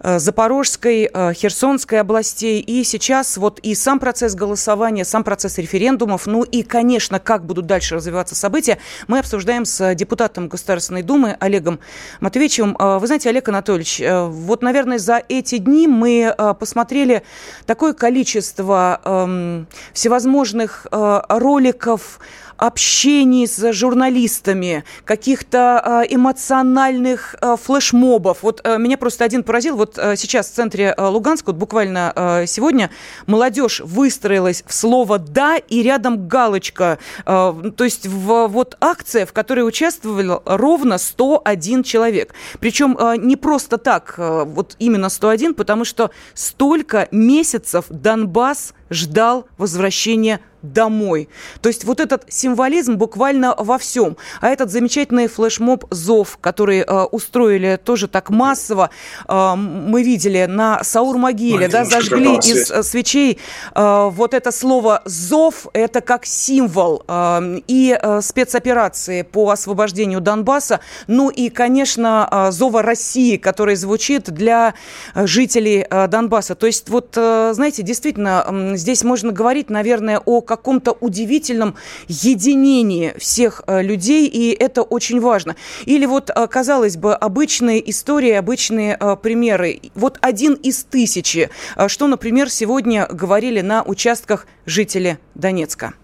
э, 0.00 0.18
Запорожской, 0.18 1.10
э, 1.12 1.32
Херсонской 1.32 2.00
областей. 2.00 2.60
И 2.60 2.84
сейчас 2.84 3.36
вот 3.36 3.58
и 3.60 3.74
сам 3.74 3.98
процесс 3.98 4.34
голосования, 4.34 5.04
сам 5.04 5.24
процесс 5.24 5.58
референдумов, 5.58 6.26
ну 6.26 6.42
и, 6.42 6.62
конечно, 6.62 7.18
как 7.18 7.44
будут 7.44 7.66
дальше 7.66 7.96
развиваться 7.96 8.34
события, 8.34 8.78
мы 9.08 9.18
обсуждаем 9.18 9.64
с 9.64 9.94
депутатом 9.94 10.48
Государственной 10.48 11.02
Думы 11.02 11.36
Олегом 11.40 11.80
Матвеевичем. 12.20 12.76
Э, 12.78 12.98
вы 12.98 13.06
знаете, 13.06 13.30
Олег 13.30 13.48
Анатольевич, 13.48 14.00
вот, 14.00 14.62
наверное, 14.62 14.98
за 14.98 15.22
эти 15.28 15.58
дни 15.58 15.86
мы 15.88 16.34
посмотрели 16.58 17.22
такое 17.66 17.92
количество 17.92 19.00
эм, 19.04 19.66
всевозможных 19.92 20.86
роликов, 20.90 21.85
примеров 21.86 22.18
общений 22.58 23.46
с 23.46 23.72
журналистами, 23.74 24.84
каких-то 25.04 25.78
а, 25.78 26.02
эмоциональных 26.08 27.34
а, 27.42 27.56
флешмобов. 27.56 28.38
Вот 28.42 28.62
а, 28.64 28.78
меня 28.78 28.96
просто 28.96 29.24
один 29.24 29.42
поразил. 29.42 29.76
Вот 29.76 29.96
сейчас 30.16 30.48
в 30.48 30.54
центре 30.54 30.94
Луганска, 30.96 31.48
вот 31.48 31.56
буквально 31.56 32.44
сегодня, 32.46 32.90
молодежь 33.26 33.80
выстроилась 33.80 34.64
в 34.66 34.72
слово 34.72 35.18
«да» 35.18 35.58
и 35.58 35.82
рядом 35.82 36.28
галочка. 36.28 36.98
То 37.24 37.74
есть 37.78 38.06
в, 38.06 38.46
вот 38.46 38.76
акция, 38.80 39.26
в 39.26 39.34
которой 39.34 39.60
участвовал 39.60 40.42
ровно 40.46 40.96
101 40.96 41.82
человек. 41.82 42.34
Причем 42.58 42.96
не 43.18 43.36
просто 43.36 43.76
так, 43.76 44.14
вот 44.16 44.76
именно 44.78 45.10
101, 45.10 45.54
потому 45.54 45.84
что 45.84 46.10
столько 46.32 47.08
месяцев 47.10 47.84
Донбасс 47.90 48.72
ждал 48.88 49.46
возвращения 49.58 50.40
домой. 50.72 51.28
То 51.60 51.68
есть 51.68 51.84
вот 51.84 52.00
этот 52.00 52.24
символизм 52.28 52.96
буквально 52.96 53.54
во 53.56 53.78
всем. 53.78 54.16
А 54.40 54.48
этот 54.48 54.70
замечательный 54.70 55.26
флешмоб 55.26 55.84
«Зов», 55.90 56.38
который 56.40 56.80
э, 56.80 57.02
устроили 57.04 57.78
тоже 57.82 58.08
так 58.08 58.30
массово, 58.30 58.90
э, 59.28 59.54
мы 59.56 60.02
видели 60.02 60.46
на 60.46 60.82
Саур-могиле, 60.82 61.68
да, 61.68 61.84
зажгли 61.84 62.36
из 62.36 62.70
э, 62.70 62.82
свечей 62.82 63.38
э, 63.74 64.08
вот 64.12 64.34
это 64.34 64.52
слово 64.52 65.02
«Зов», 65.04 65.66
это 65.72 66.00
как 66.00 66.26
символ 66.26 67.02
э, 67.06 67.60
и 67.66 67.98
э, 68.00 68.20
спецоперации 68.22 69.22
по 69.22 69.50
освобождению 69.50 70.20
Донбасса, 70.20 70.80
ну 71.06 71.30
и, 71.30 71.48
конечно, 71.48 72.28
э, 72.30 72.50
«Зова 72.52 72.82
России», 72.82 73.36
который 73.36 73.76
звучит 73.76 74.30
для 74.30 74.74
э, 75.14 75.26
жителей 75.26 75.86
э, 75.88 76.08
Донбасса. 76.08 76.54
То 76.54 76.66
есть 76.66 76.88
вот, 76.88 77.14
э, 77.16 77.52
знаете, 77.54 77.82
действительно, 77.82 78.72
здесь 78.74 79.04
можно 79.04 79.32
говорить, 79.32 79.70
наверное, 79.70 80.20
о 80.24 80.40
каком-то 80.56 80.92
удивительном 80.92 81.76
единении 82.08 83.14
всех 83.18 83.62
э, 83.66 83.82
людей, 83.82 84.26
и 84.26 84.50
это 84.50 84.82
очень 84.82 85.20
важно. 85.20 85.54
Или 85.84 86.06
вот, 86.06 86.30
э, 86.30 86.46
казалось 86.46 86.96
бы, 86.96 87.14
обычные 87.14 87.88
истории, 87.90 88.32
обычные 88.32 88.96
э, 88.98 89.16
примеры. 89.22 89.80
Вот 89.94 90.18
один 90.20 90.54
из 90.54 90.84
тысячи, 90.84 91.50
что, 91.86 92.06
например, 92.06 92.50
сегодня 92.50 93.06
говорили 93.06 93.60
на 93.60 93.82
участках 93.82 94.46
жители 94.64 95.18
Донецка. 95.34 95.94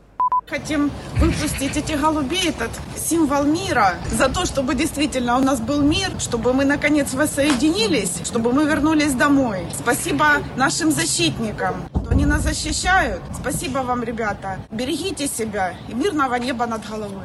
Хотим 0.52 0.90
выпустить 1.16 1.78
этих 1.78 1.99
голубей, 1.99 2.50
этот 2.50 2.71
символ 2.94 3.44
мира, 3.44 3.94
за 4.11 4.28
то, 4.28 4.44
чтобы 4.44 4.75
действительно 4.75 5.38
у 5.38 5.40
нас 5.40 5.61
был 5.61 5.80
мир, 5.80 6.12
чтобы 6.21 6.52
мы 6.52 6.66
наконец 6.66 7.14
воссоединились, 7.14 8.21
чтобы 8.23 8.52
мы 8.52 8.66
вернулись 8.66 9.14
домой. 9.14 9.66
Спасибо 9.75 10.42
нашим 10.56 10.90
защитникам, 10.90 11.88
они 12.11 12.26
нас 12.26 12.42
защищают. 12.42 13.23
Спасибо 13.40 13.78
вам, 13.78 14.02
ребята. 14.02 14.59
Берегите 14.71 15.26
себя 15.26 15.75
и 15.88 15.94
мирного 15.94 16.35
неба 16.35 16.66
над 16.66 16.87
головой. 16.87 17.25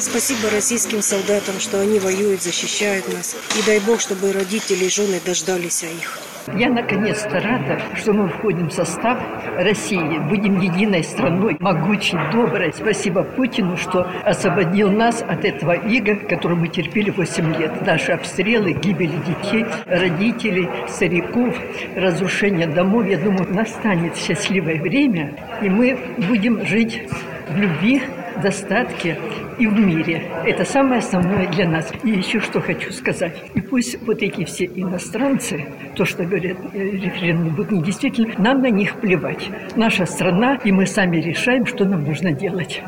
Спасибо 0.00 0.50
российским 0.50 1.02
солдатам, 1.02 1.60
что 1.60 1.80
они 1.80 2.00
воюют, 2.00 2.42
защищают 2.42 3.06
нас. 3.14 3.36
И 3.56 3.62
дай 3.64 3.78
Бог, 3.78 4.00
чтобы 4.00 4.32
родители 4.32 4.86
и 4.86 4.90
жены 4.90 5.20
дождались 5.24 5.84
их. 5.84 6.25
Я 6.54 6.68
наконец-то 6.68 7.40
рада, 7.40 7.80
что 7.96 8.12
мы 8.12 8.28
входим 8.28 8.68
в 8.68 8.72
состав 8.72 9.18
России, 9.56 10.18
будем 10.28 10.60
единой 10.60 11.02
страной, 11.02 11.56
могучей, 11.58 12.18
доброй. 12.32 12.72
Спасибо 12.72 13.24
Путину, 13.24 13.76
что 13.76 14.06
освободил 14.24 14.90
нас 14.90 15.24
от 15.26 15.44
этого 15.44 15.72
ига, 15.72 16.14
который 16.14 16.56
мы 16.56 16.68
терпели 16.68 17.10
8 17.10 17.56
лет. 17.56 17.84
Наши 17.84 18.12
обстрелы, 18.12 18.72
гибели 18.72 19.16
детей, 19.26 19.66
родителей, 19.86 20.68
стариков, 20.88 21.54
разрушение 21.96 22.68
домов. 22.68 23.06
Я 23.06 23.18
думаю, 23.18 23.52
настанет 23.52 24.16
счастливое 24.16 24.80
время, 24.80 25.34
и 25.62 25.68
мы 25.68 25.98
будем 26.28 26.64
жить 26.64 27.08
в 27.48 27.56
любви, 27.56 28.02
достатке 28.42 29.18
и 29.58 29.66
в 29.66 29.78
мире. 29.78 30.30
Это 30.44 30.64
самое 30.64 30.98
основное 30.98 31.48
для 31.48 31.68
нас. 31.68 31.92
И 32.02 32.10
еще 32.10 32.40
что 32.40 32.60
хочу 32.60 32.92
сказать. 32.92 33.34
И 33.54 33.60
пусть 33.60 34.00
вот 34.02 34.22
эти 34.22 34.44
все 34.44 34.64
иностранцы, 34.66 35.66
то, 35.94 36.04
что 36.04 36.24
говорят, 36.24 36.58
э, 36.72 36.78
референдум 36.78 37.54
будут 37.54 37.72
недействительны, 37.72 38.34
нам 38.38 38.62
на 38.62 38.70
них 38.70 38.96
плевать. 39.00 39.48
Наша 39.76 40.06
страна, 40.06 40.56
и 40.64 40.72
мы 40.72 40.86
сами 40.86 41.16
решаем, 41.16 41.66
что 41.66 41.84
нам 41.84 42.04
нужно 42.04 42.32
делать. 42.32 42.82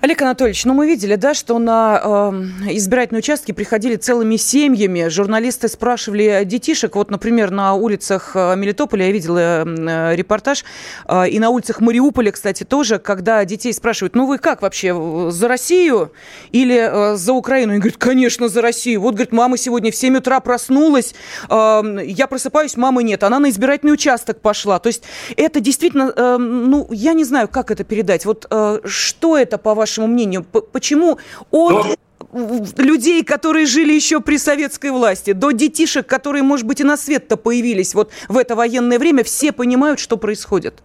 Олег 0.00 0.22
Анатольевич, 0.22 0.64
ну 0.64 0.72
мы 0.72 0.86
видели, 0.86 1.14
да, 1.16 1.34
что 1.34 1.58
на 1.58 2.00
э, 2.02 2.70
избирательные 2.72 3.18
участки 3.18 3.52
приходили 3.52 3.96
целыми 3.96 4.36
семьями. 4.36 5.08
Журналисты 5.08 5.68
спрашивали 5.68 6.40
детишек. 6.44 6.96
Вот, 6.96 7.10
например, 7.10 7.50
на 7.50 7.74
улицах 7.74 8.32
э, 8.34 8.56
Мелитополя 8.56 9.04
я 9.06 9.12
видела 9.12 9.38
э, 9.38 10.16
репортаж. 10.16 10.64
Э, 11.06 11.28
и 11.28 11.38
на 11.38 11.50
улицах 11.50 11.82
Мариуполя, 11.82 12.32
кстати, 12.32 12.64
тоже, 12.64 12.98
когда 12.98 13.44
детей 13.44 13.74
спрашивают, 13.74 14.14
ну 14.14 14.24
вы 14.24 14.38
как 14.38 14.62
вообще, 14.62 15.30
за 15.30 15.48
Россию 15.48 16.12
или 16.50 17.12
э, 17.12 17.16
за 17.16 17.34
Украину? 17.34 17.72
Они 17.72 17.80
говорят, 17.80 17.98
конечно, 17.98 18.48
за 18.48 18.62
Россию. 18.62 19.02
Вот, 19.02 19.16
говорит, 19.16 19.32
мама 19.32 19.58
сегодня 19.58 19.92
в 19.92 19.96
7 19.96 20.16
утра 20.16 20.40
проснулась, 20.40 21.14
э, 21.50 21.82
я 22.06 22.26
просыпаюсь, 22.26 22.74
мамы 22.78 23.02
нет. 23.02 23.22
Она 23.22 23.38
на 23.38 23.50
избирательный 23.50 23.92
участок 23.92 24.40
пошла. 24.40 24.78
То 24.78 24.86
есть 24.86 25.02
это 25.36 25.60
действительно, 25.60 26.10
э, 26.16 26.36
ну, 26.38 26.88
я 26.90 27.12
не 27.12 27.24
знаю, 27.24 27.48
как 27.48 27.70
это 27.70 27.84
передать. 27.84 28.24
Вот 28.24 28.46
э, 28.50 28.80
что 28.86 29.36
это, 29.36 29.58
по 29.58 29.74
вашему 29.74 29.89
вашему 29.90 30.06
мнению, 30.06 30.44
почему 30.44 31.18
от 31.50 31.98
Но... 32.32 32.72
людей, 32.76 33.24
которые 33.24 33.66
жили 33.66 33.92
еще 33.92 34.20
при 34.20 34.38
советской 34.38 34.90
власти, 34.90 35.32
до 35.32 35.50
детишек, 35.50 36.06
которые, 36.06 36.42
может 36.42 36.66
быть, 36.66 36.80
и 36.80 36.84
на 36.84 36.96
свет-то 36.96 37.36
появились 37.36 37.94
вот 37.94 38.10
в 38.28 38.38
это 38.38 38.54
военное 38.54 38.98
время, 38.98 39.24
все 39.24 39.52
понимают, 39.52 39.98
что 39.98 40.16
происходит? 40.16 40.82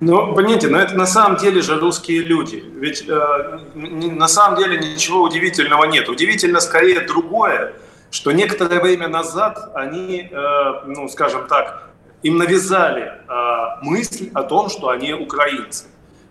Ну, 0.00 0.34
понимаете, 0.34 0.68
но 0.68 0.78
это 0.78 0.94
на 0.96 1.06
самом 1.06 1.38
деле 1.38 1.62
же 1.62 1.78
русские 1.80 2.22
люди. 2.22 2.62
Ведь 2.80 3.04
э, 3.08 3.58
на 3.74 4.28
самом 4.28 4.58
деле 4.58 4.76
ничего 4.76 5.22
удивительного 5.22 5.84
нет. 5.84 6.08
Удивительно 6.08 6.60
скорее 6.60 7.00
другое, 7.00 7.72
что 8.10 8.32
некоторое 8.32 8.80
время 8.80 9.08
назад 9.08 9.70
они, 9.74 10.28
э, 10.30 10.72
ну, 10.86 11.08
скажем 11.08 11.46
так, 11.48 11.90
им 12.22 12.36
навязали 12.36 13.02
э, 13.02 13.84
мысль 13.84 14.30
о 14.34 14.42
том, 14.42 14.68
что 14.68 14.88
они 14.88 15.14
украинцы. 15.14 15.84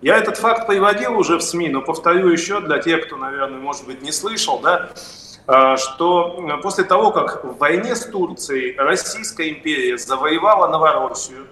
Я 0.03 0.17
этот 0.17 0.35
факт 0.35 0.67
приводил 0.67 1.17
уже 1.17 1.37
в 1.37 1.41
СМИ, 1.41 1.69
но 1.69 1.81
повторю 1.81 2.27
еще 2.27 2.59
для 2.59 2.79
тех, 2.79 3.05
кто, 3.05 3.15
наверное, 3.15 3.57
может 3.57 3.85
быть, 3.85 4.01
не 4.01 4.11
слышал, 4.11 4.59
да, 4.59 4.89
а, 5.47 5.77
что 5.77 6.45
после 6.61 6.83
того, 6.83 7.11
как 7.11 7.45
в 7.45 7.57
войне 7.57 7.95
с 7.95 8.05
Турцией 8.07 8.75
Российская 8.77 9.47
империя 9.47 9.97
завоевала 9.97 10.67
Новороссию, 10.67 11.47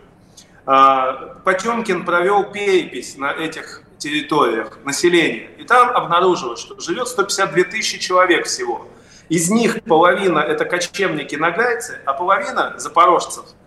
а, 0.65 1.37
Потемкин 1.45 2.03
провел 2.03 2.43
перепись 2.43 3.17
на 3.17 3.31
этих 3.31 3.83
территориях 3.97 4.79
населения. 4.83 5.49
И 5.57 5.63
там 5.63 5.89
обнаружилось, 5.91 6.59
что 6.59 6.77
живет 6.77 7.07
152 7.07 7.63
тысячи 7.63 7.99
человек 7.99 8.47
всего. 8.47 8.85
Из 9.29 9.49
них 9.49 9.81
половина– 9.83 10.39
это 10.39 10.65
кочевники-нагайцы, 10.65 12.01
а 12.03 12.11
половина– 12.11 12.73
запорожцев– 12.77 13.45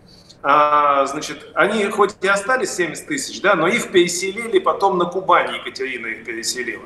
а, 0.46 1.06
значит, 1.06 1.46
они 1.54 1.82
хоть 1.86 2.16
и 2.20 2.28
остались 2.28 2.74
70 2.74 3.06
тысяч, 3.06 3.40
да, 3.40 3.54
но 3.54 3.66
их 3.66 3.90
переселили 3.90 4.58
потом 4.58 4.98
на 4.98 5.06
Кубани, 5.06 5.56
Екатерина 5.56 6.08
их 6.08 6.26
переселила. 6.26 6.84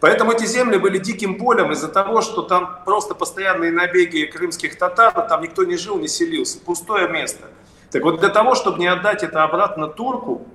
Поэтому 0.00 0.32
эти 0.32 0.46
земли 0.46 0.78
были 0.78 0.96
диким 0.96 1.36
полем 1.36 1.70
из-за 1.72 1.88
того, 1.88 2.22
что 2.22 2.40
там 2.40 2.80
просто 2.86 3.14
постоянные 3.14 3.72
набеги 3.72 4.24
крымских 4.24 4.78
татар, 4.78 5.12
там 5.28 5.42
никто 5.42 5.64
не 5.64 5.76
жил, 5.76 5.98
не 5.98 6.08
селился, 6.08 6.58
пустое 6.58 7.06
место. 7.06 7.50
Так 7.90 8.04
вот 8.04 8.20
для 8.20 8.30
того, 8.30 8.54
чтобы 8.54 8.78
не 8.78 8.86
отдать 8.86 9.22
это 9.22 9.44
обратно 9.44 9.88
турку, 9.88 10.46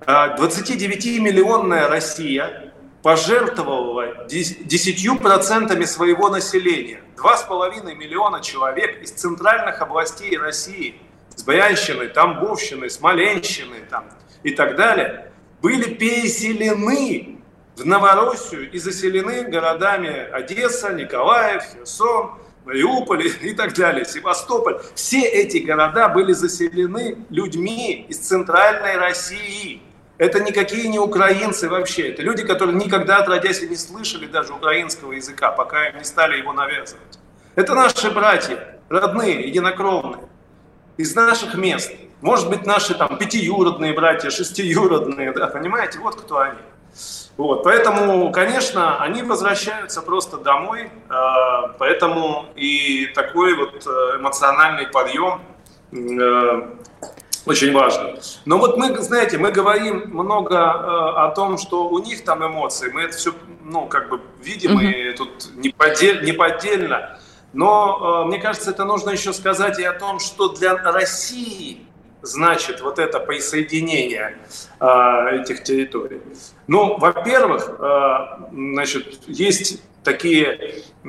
29-миллионная 0.00 1.84
а, 1.84 1.88
Россия 1.88 2.74
пожертвовала 3.04 4.26
10% 4.26 5.86
своего 5.86 6.30
населения. 6.30 7.00
2,5 7.16 7.94
миллиона 7.94 8.40
человек 8.40 9.00
из 9.02 9.12
центральных 9.12 9.80
областей 9.80 10.36
России– 10.36 11.00
с 11.36 11.42
Баянщины, 11.42 12.08
Тамбовщины, 12.08 12.90
Смоленщины 12.90 13.76
там, 13.88 14.06
и 14.42 14.50
так 14.50 14.74
далее, 14.74 15.30
были 15.62 15.94
переселены 15.94 17.38
в 17.76 17.84
Новороссию 17.84 18.70
и 18.70 18.78
заселены 18.78 19.44
городами 19.44 20.30
Одесса, 20.32 20.92
Николаев, 20.92 21.62
Херсон, 21.62 22.32
Мариуполь 22.64 23.26
и 23.42 23.54
так 23.54 23.74
далее, 23.74 24.04
Севастополь. 24.04 24.78
Все 24.94 25.20
эти 25.20 25.58
города 25.58 26.08
были 26.08 26.32
заселены 26.32 27.18
людьми 27.30 28.06
из 28.08 28.18
центральной 28.18 28.96
России. 28.96 29.82
Это 30.18 30.40
никакие 30.40 30.88
не 30.88 30.98
украинцы 30.98 31.68
вообще. 31.68 32.08
Это 32.08 32.22
люди, 32.22 32.44
которые 32.44 32.74
никогда 32.74 33.18
отродясь 33.18 33.62
и 33.62 33.68
не 33.68 33.76
слышали 33.76 34.26
даже 34.26 34.54
украинского 34.54 35.12
языка, 35.12 35.52
пока 35.52 35.88
им 35.88 35.98
не 35.98 36.04
стали 36.04 36.38
его 36.38 36.54
навязывать. 36.54 37.18
Это 37.54 37.74
наши 37.74 38.10
братья, 38.10 38.78
родные, 38.88 39.46
единокровные 39.46 40.26
из 40.96 41.14
наших 41.14 41.54
мест. 41.54 41.92
Может 42.20 42.48
быть, 42.48 42.66
наши 42.66 42.94
там 42.94 43.18
пятиюродные 43.18 43.92
братья, 43.92 44.30
шестиюродные, 44.30 45.32
да, 45.32 45.46
понимаете, 45.48 45.98
вот 45.98 46.20
кто 46.20 46.38
они. 46.38 46.58
Вот, 47.36 47.64
поэтому, 47.64 48.32
конечно, 48.32 48.98
они 49.02 49.22
возвращаются 49.22 50.00
просто 50.00 50.38
домой, 50.38 50.84
э, 50.88 51.12
поэтому 51.78 52.46
и 52.56 53.06
такой 53.14 53.54
вот 53.54 53.86
э, 53.86 54.16
эмоциональный 54.16 54.86
подъем 54.86 55.42
э, 55.92 56.76
очень 57.44 57.72
важный. 57.72 58.18
Но 58.46 58.58
вот 58.58 58.78
мы, 58.78 58.96
знаете, 59.02 59.36
мы 59.36 59.52
говорим 59.52 60.10
много 60.12 60.54
э, 60.54 60.58
о 60.58 61.32
том, 61.36 61.58
что 61.58 61.88
у 61.88 61.98
них 61.98 62.24
там 62.24 62.44
эмоции, 62.44 62.90
мы 62.90 63.02
это 63.02 63.16
все, 63.16 63.32
ну, 63.62 63.86
как 63.86 64.08
бы 64.08 64.20
видим, 64.42 64.78
mm-hmm. 64.78 64.92
и 64.92 65.12
тут 65.12 65.50
неподдель, 65.54 66.24
неподдельно. 66.24 67.18
Но 67.56 68.22
э, 68.24 68.28
мне 68.28 68.38
кажется, 68.38 68.70
это 68.70 68.84
нужно 68.84 69.10
еще 69.10 69.32
сказать 69.32 69.78
и 69.78 69.84
о 69.84 69.94
том, 69.94 70.20
что 70.20 70.50
для 70.50 70.76
России 70.76 71.86
значит 72.20 72.82
вот 72.82 72.98
это 72.98 73.18
присоединение 73.18 74.36
э, 74.78 75.40
этих 75.40 75.62
территорий. 75.62 76.20
Ну, 76.66 76.98
во-первых, 76.98 77.70
э, 77.78 78.18
значит, 78.52 79.20
есть 79.26 79.82
такие 80.04 80.82
э, 81.02 81.08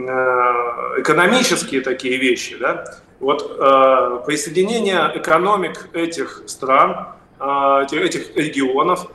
экономические 1.00 1.82
такие 1.82 2.18
вещи, 2.18 2.58
да. 2.58 2.86
Вот 3.20 3.42
э, 3.42 4.24
присоединение 4.26 5.12
экономик 5.16 5.90
этих 5.94 6.44
стран, 6.46 7.10
э, 7.42 7.88
этих 7.92 8.38
регионов 8.38 9.08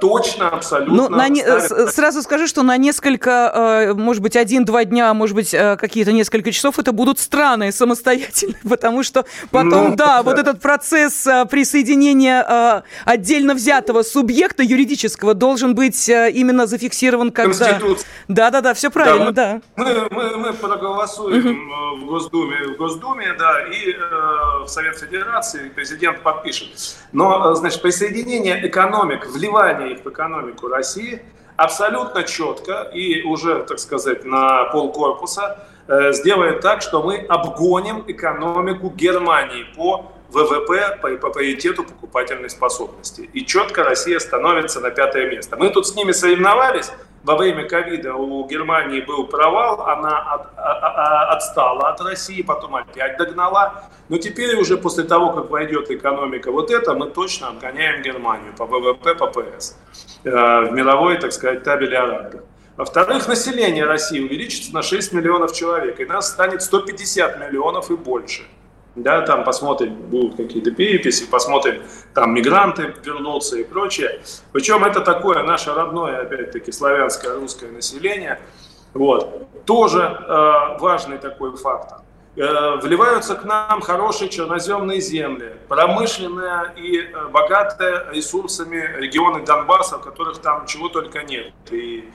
точно, 0.00 0.48
абсолютно. 0.48 0.94
Ну, 0.94 1.08
на 1.08 1.28
не... 1.28 1.44
Сразу 1.88 2.22
скажу, 2.22 2.46
что 2.46 2.62
на 2.62 2.76
несколько, 2.76 3.52
э, 3.90 3.94
может 3.94 4.22
быть, 4.22 4.36
один-два 4.36 4.84
дня, 4.84 5.14
может 5.14 5.36
быть, 5.36 5.54
э, 5.54 5.76
какие-то 5.76 6.12
несколько 6.12 6.50
часов 6.52 6.78
это 6.78 6.92
будут 6.92 7.18
страны 7.18 7.70
самостоятельные, 7.72 8.58
потому 8.68 9.02
что 9.02 9.24
потом, 9.50 9.90
ну, 9.90 9.96
да, 9.96 10.04
да, 10.16 10.22
вот 10.22 10.38
этот 10.38 10.60
процесс 10.60 11.26
присоединения 11.50 12.84
отдельно 13.04 13.54
взятого 13.54 14.02
субъекта 14.02 14.62
юридического 14.62 15.34
должен 15.34 15.74
быть 15.74 16.08
именно 16.08 16.66
зафиксирован 16.66 17.30
когда... 17.30 17.80
Да-да-да, 18.28 18.74
все 18.74 18.90
правильно, 18.90 19.32
да. 19.32 19.60
Мы, 19.76 19.84
да. 19.84 20.08
мы, 20.10 20.10
мы, 20.10 20.36
мы 20.36 20.52
проголосуем 20.52 21.46
угу. 21.46 22.04
в 22.04 22.06
Госдуме, 22.06 22.56
в 22.68 22.76
Госдуме, 22.76 23.34
да, 23.38 23.62
и 23.66 23.92
э, 23.92 24.64
в 24.64 24.68
Совет 24.68 24.98
Федерации 24.98 25.70
президент 25.74 26.22
подпишет. 26.22 26.96
Но, 27.12 27.54
значит, 27.54 27.82
присоединение 27.82 28.66
экономик 28.66 29.26
в 29.26 29.36
вливание 29.44 29.92
их 29.92 30.04
в 30.04 30.08
экономику 30.08 30.68
России 30.68 31.22
абсолютно 31.56 32.24
четко 32.24 32.90
и 32.92 33.22
уже, 33.22 33.62
так 33.62 33.78
сказать, 33.78 34.24
на 34.24 34.64
полкорпуса 34.64 35.68
э, 35.86 36.12
сделает 36.12 36.60
так, 36.60 36.82
что 36.82 37.02
мы 37.02 37.18
обгоним 37.18 38.04
экономику 38.06 38.90
Германии 38.90 39.64
по 39.76 40.10
ВВП, 40.30 40.98
по, 41.00 41.08
по 41.16 41.30
паритету 41.30 41.84
покупательной 41.84 42.50
способности. 42.50 43.30
И 43.32 43.44
четко 43.46 43.84
Россия 43.84 44.18
становится 44.18 44.80
на 44.80 44.90
пятое 44.90 45.30
место. 45.30 45.56
Мы 45.56 45.70
тут 45.70 45.86
с 45.86 45.94
ними 45.94 46.12
соревновались, 46.12 46.90
во 47.24 47.36
время 47.36 47.66
ковида 47.66 48.14
у 48.14 48.46
Германии 48.46 49.00
был 49.00 49.26
провал, 49.26 49.88
она 49.88 50.18
от, 50.18 50.40
от, 50.42 50.52
а, 50.56 50.72
а, 50.88 51.32
отстала 51.32 51.88
от 51.88 52.00
России, 52.02 52.42
потом 52.42 52.76
опять 52.76 53.16
догнала. 53.16 53.84
Но 54.10 54.18
теперь 54.18 54.54
уже 54.56 54.76
после 54.76 55.04
того, 55.04 55.32
как 55.32 55.50
войдет 55.50 55.90
экономика 55.90 56.52
вот 56.52 56.70
это, 56.70 56.94
мы 56.94 57.06
точно 57.06 57.48
обгоняем 57.48 58.02
Германию 58.02 58.52
по 58.54 58.66
ВВП, 58.66 59.14
по 59.14 59.28
ПС 59.28 59.74
э, 60.24 60.30
в 60.30 60.72
мировой, 60.72 61.16
так 61.16 61.32
сказать, 61.32 61.64
табеле 61.64 61.98
рангах. 61.98 62.42
Во-вторых, 62.76 63.26
население 63.26 63.86
России 63.86 64.20
увеличится 64.20 64.74
на 64.74 64.82
6 64.82 65.14
миллионов 65.14 65.54
человек, 65.54 66.00
и 66.00 66.04
нас 66.04 66.30
станет 66.30 66.60
150 66.60 67.40
миллионов 67.40 67.90
и 67.90 67.96
больше 67.96 68.42
да, 68.96 69.22
там 69.22 69.44
посмотрим, 69.44 69.94
будут 69.94 70.36
какие-то 70.36 70.70
переписи, 70.70 71.26
посмотрим, 71.26 71.82
там 72.14 72.34
мигранты 72.34 72.94
вернутся 73.04 73.58
и 73.58 73.64
прочее. 73.64 74.20
Причем 74.52 74.84
это 74.84 75.00
такое 75.00 75.42
наше 75.42 75.72
родное, 75.72 76.22
опять-таки, 76.22 76.70
славянское 76.72 77.34
русское 77.34 77.70
население. 77.70 78.38
Вот. 78.92 79.64
Тоже 79.64 80.00
э, 80.00 80.78
важный 80.78 81.18
такой 81.18 81.56
фактор. 81.56 81.98
Э, 82.36 82.76
вливаются 82.82 83.36
к 83.36 83.44
нам 83.44 83.80
хорошие 83.80 84.28
черноземные 84.28 85.00
земли, 85.00 85.52
промышленные 85.68 86.72
и 86.76 86.98
э, 86.98 87.28
богатые 87.28 88.06
ресурсами 88.12 88.76
регионы 88.98 89.44
Донбасса, 89.44 89.98
в 89.98 90.02
которых 90.02 90.38
там 90.38 90.66
чего 90.66 90.88
только 90.88 91.22
нет. 91.22 91.52
И 91.70 92.08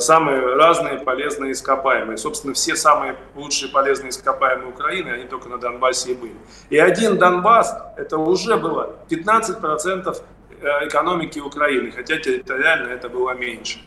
самые 0.00 0.54
разные 0.54 0.98
полезные 0.98 1.52
ископаемые. 1.52 2.16
Собственно, 2.16 2.54
все 2.54 2.76
самые 2.76 3.16
лучшие 3.34 3.70
полезные 3.70 4.10
ископаемые 4.10 4.68
Украины, 4.68 5.10
они 5.10 5.24
только 5.24 5.48
на 5.48 5.58
Донбассе 5.58 6.12
и 6.12 6.14
были. 6.14 6.36
И 6.70 6.78
один 6.78 7.18
Донбасс, 7.18 7.74
это 7.96 8.18
уже 8.18 8.56
было 8.56 8.96
15% 9.08 10.22
экономики 10.82 11.38
Украины, 11.38 11.90
хотя 11.90 12.18
территориально 12.18 12.88
это 12.88 13.08
было 13.08 13.32
меньше. 13.32 13.80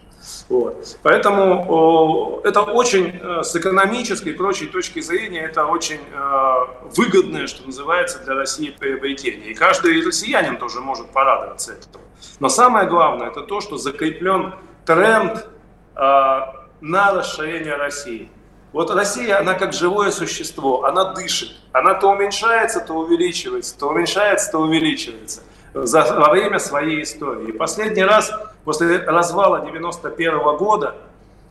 Вот. 0.49 0.97
Поэтому 1.03 2.41
это 2.43 2.61
очень 2.61 3.19
э, 3.21 3.43
с 3.43 3.55
экономической 3.55 4.29
и 4.29 4.33
прочей 4.33 4.67
точки 4.67 4.99
зрения 4.99 5.41
это 5.41 5.65
очень 5.65 5.99
э, 6.11 6.89
выгодное, 6.95 7.47
что 7.47 7.65
называется, 7.65 8.19
для 8.23 8.35
России 8.35 8.75
приобретение. 8.77 9.51
И 9.51 9.53
каждый 9.53 10.03
россиянин 10.03 10.57
тоже 10.57 10.81
может 10.81 11.11
порадоваться 11.11 11.73
этому. 11.73 12.03
Но 12.39 12.49
самое 12.49 12.87
главное 12.87 13.27
это 13.27 13.41
то, 13.41 13.61
что 13.61 13.77
закреплен 13.77 14.55
тренд 14.85 15.37
э, 15.37 15.54
на 15.95 17.13
расширение 17.13 17.75
России. 17.75 18.29
Вот 18.73 18.91
Россия, 18.91 19.39
она 19.39 19.53
как 19.53 19.71
живое 19.71 20.11
существо, 20.11 20.83
она 20.83 21.13
дышит. 21.13 21.51
Она 21.71 21.93
то 21.93 22.11
уменьшается, 22.11 22.81
то 22.81 22.93
увеличивается, 22.95 23.77
то 23.77 23.87
уменьшается, 23.87 24.51
то 24.51 24.59
увеличивается 24.59 25.41
за, 25.73 26.03
во 26.03 26.29
время 26.29 26.59
своей 26.59 27.03
истории. 27.03 27.51
Последний 27.51 28.03
раз 28.03 28.31
после 28.63 28.99
развала 28.99 29.65
91 29.65 30.33
-го 30.35 30.57
года 30.57 30.95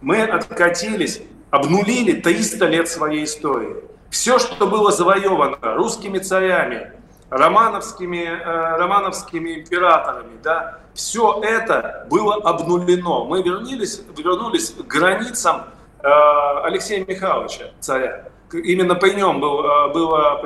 мы 0.00 0.22
откатились, 0.22 1.22
обнулили 1.50 2.20
300 2.20 2.66
лет 2.66 2.88
своей 2.88 3.24
истории. 3.24 3.76
Все, 4.10 4.38
что 4.38 4.66
было 4.66 4.92
завоевано 4.92 5.58
русскими 5.62 6.18
царями, 6.18 6.92
романовскими, 7.30 8.24
э, 8.24 8.76
романовскими 8.76 9.60
императорами, 9.60 10.38
да, 10.42 10.78
все 10.94 11.40
это 11.42 12.06
было 12.10 12.36
обнулено. 12.36 13.24
Мы 13.24 13.42
вернулись, 13.42 14.02
вернулись 14.16 14.70
к 14.70 14.86
границам 14.86 15.64
э, 16.02 16.08
Алексея 16.64 17.04
Михайловича, 17.06 17.70
царя. 17.80 18.28
Именно 18.52 18.94
при 18.94 19.14
нем 19.14 19.40
был, 19.40 19.64
э, 19.64 19.92
было 19.92 20.36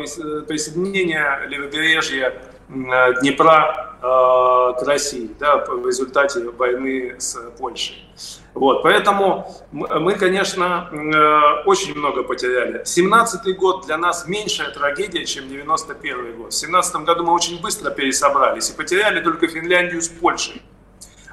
присоединение 0.46 1.46
левобережья 1.48 2.32
Э, 2.32 2.57
Днепра 2.68 3.96
э, 4.02 4.80
к 4.80 4.86
России 4.86 5.30
да, 5.40 5.56
в 5.64 5.86
результате 5.86 6.48
войны 6.50 7.14
с 7.18 7.34
Польшей. 7.58 8.04
Вот, 8.52 8.82
поэтому 8.82 9.50
мы, 9.72 10.14
конечно, 10.14 10.88
э, 10.92 11.62
очень 11.64 11.94
много 11.94 12.24
потеряли. 12.24 12.82
17-й 12.82 13.52
год 13.54 13.86
для 13.86 13.96
нас 13.96 14.26
меньшая 14.26 14.70
трагедия, 14.70 15.24
чем 15.24 15.44
91-й 15.44 16.32
год. 16.32 16.52
В 16.52 16.56
17 16.56 16.96
году 17.04 17.24
мы 17.24 17.32
очень 17.32 17.60
быстро 17.62 17.90
пересобрались 17.90 18.68
и 18.68 18.74
потеряли 18.74 19.20
только 19.20 19.46
Финляндию 19.46 20.02
с 20.02 20.08
Польшей. 20.08 20.60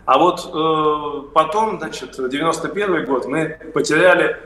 А 0.06 0.18
вот 0.18 0.50
э, 0.54 1.32
потом, 1.34 1.80
значит, 1.80 2.16
91 2.16 3.06
год 3.06 3.26
мы 3.26 3.58
потеряли 3.74 4.38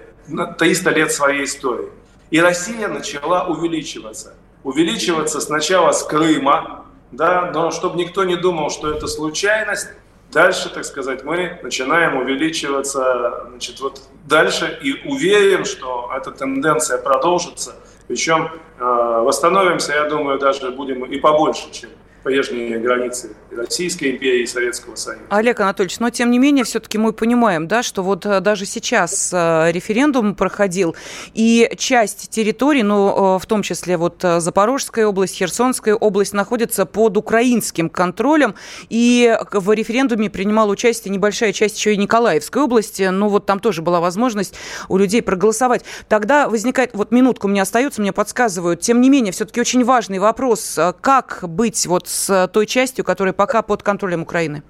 300 0.58 0.90
лет 0.92 1.12
своей 1.12 1.44
истории. 1.44 1.90
И 2.32 2.40
Россия 2.40 2.88
начала 2.88 3.46
увеличиваться 3.46 4.34
увеличиваться 4.64 5.40
сначала 5.40 5.92
с 5.92 6.04
Крыма, 6.04 6.86
да, 7.12 7.52
но 7.54 7.72
чтобы 7.72 7.98
никто 7.98 8.24
не 8.24 8.36
думал, 8.36 8.70
что 8.70 8.92
это 8.92 9.08
случайность, 9.08 9.90
дальше, 10.32 10.70
так 10.70 10.86
сказать, 10.86 11.24
мы 11.24 11.60
начинаем 11.64 12.18
увеличиваться 12.18 13.46
значит, 13.50 13.80
вот 13.80 14.02
дальше 14.26 14.78
и 14.82 15.08
уверен, 15.08 15.66
что 15.66 16.12
эта 16.16 16.32
тенденция 16.32 16.98
продолжится, 16.98 17.76
причем 18.08 18.52
э, 18.80 18.84
восстановимся, 19.24 19.94
я 19.94 20.06
думаю, 20.06 20.40
даже 20.40 20.72
будем 20.72 21.04
и 21.06 21.20
побольше, 21.20 21.72
чем 21.72 21.90
прежние 22.24 22.80
границы 22.80 23.36
Российской 23.52 24.12
империи 24.12 24.44
и 24.44 24.46
Советского 24.46 24.96
Союза. 24.96 25.24
Олег 25.30 25.60
Анатольевич, 25.60 26.00
но 26.00 26.10
тем 26.10 26.32
не 26.32 26.40
менее, 26.40 26.64
все-таки 26.64 26.98
мы 26.98 27.14
понимаем, 27.14 27.68
да, 27.68 27.84
что 27.84 28.04
вот 28.04 28.26
э, 28.26 28.40
даже 28.42 28.66
сейчас 28.66 29.32
э, 29.34 29.72
референдум 29.72 30.36
проходил, 30.36 30.96
и 31.34 31.72
часть 31.78 32.30
территорий, 32.30 32.84
ну, 32.84 33.36
э, 33.36 33.40
в 33.40 33.46
том 33.46 33.64
числе 33.64 33.98
вот 33.98 34.22
Запорожская 34.22 35.08
область, 35.08 35.36
Херсонская 35.36 35.96
область, 35.96 36.34
находится 36.34 36.86
под 36.86 37.18
украинским 37.18 37.90
контролем, 37.90 38.56
и 38.90 39.38
в 39.52 39.72
референдуме 39.74 40.30
принимала 40.30 40.72
участие 40.72 41.12
небольшая 41.12 41.54
часть 41.54 41.78
еще 41.78 41.94
и 41.94 41.98
Николаевской 41.98 42.62
области, 42.62 43.04
но 43.04 43.30
вот 43.30 43.46
там 43.46 43.60
тоже 43.60 43.82
была 43.82 44.00
возможность 44.00 44.56
у 44.88 44.98
людей 44.98 45.22
проголосовать. 45.22 45.84
Тогда 46.08 46.50
возникает, 46.50 46.92
вот 46.94 47.12
минутку 47.12 47.48
меня 47.48 47.64
остается, 47.64 48.02
мне 48.02 48.14
подсказывают, 48.14 48.82
тем 48.82 49.02
не 49.02 49.10
менее, 49.10 49.34
все-таки 49.34 49.60
очень 49.60 49.84
важный 49.84 50.20
вопрос, 50.20 50.78
как 51.02 51.40
быть 51.44 51.88
вот 51.88 52.08
с 52.08 52.48
той 52.54 52.66
частью, 52.66 53.04
которая 53.04 53.34
пока 53.40 53.62
под 53.62 53.84
контролем 53.84 54.24
Украины? 54.24 54.64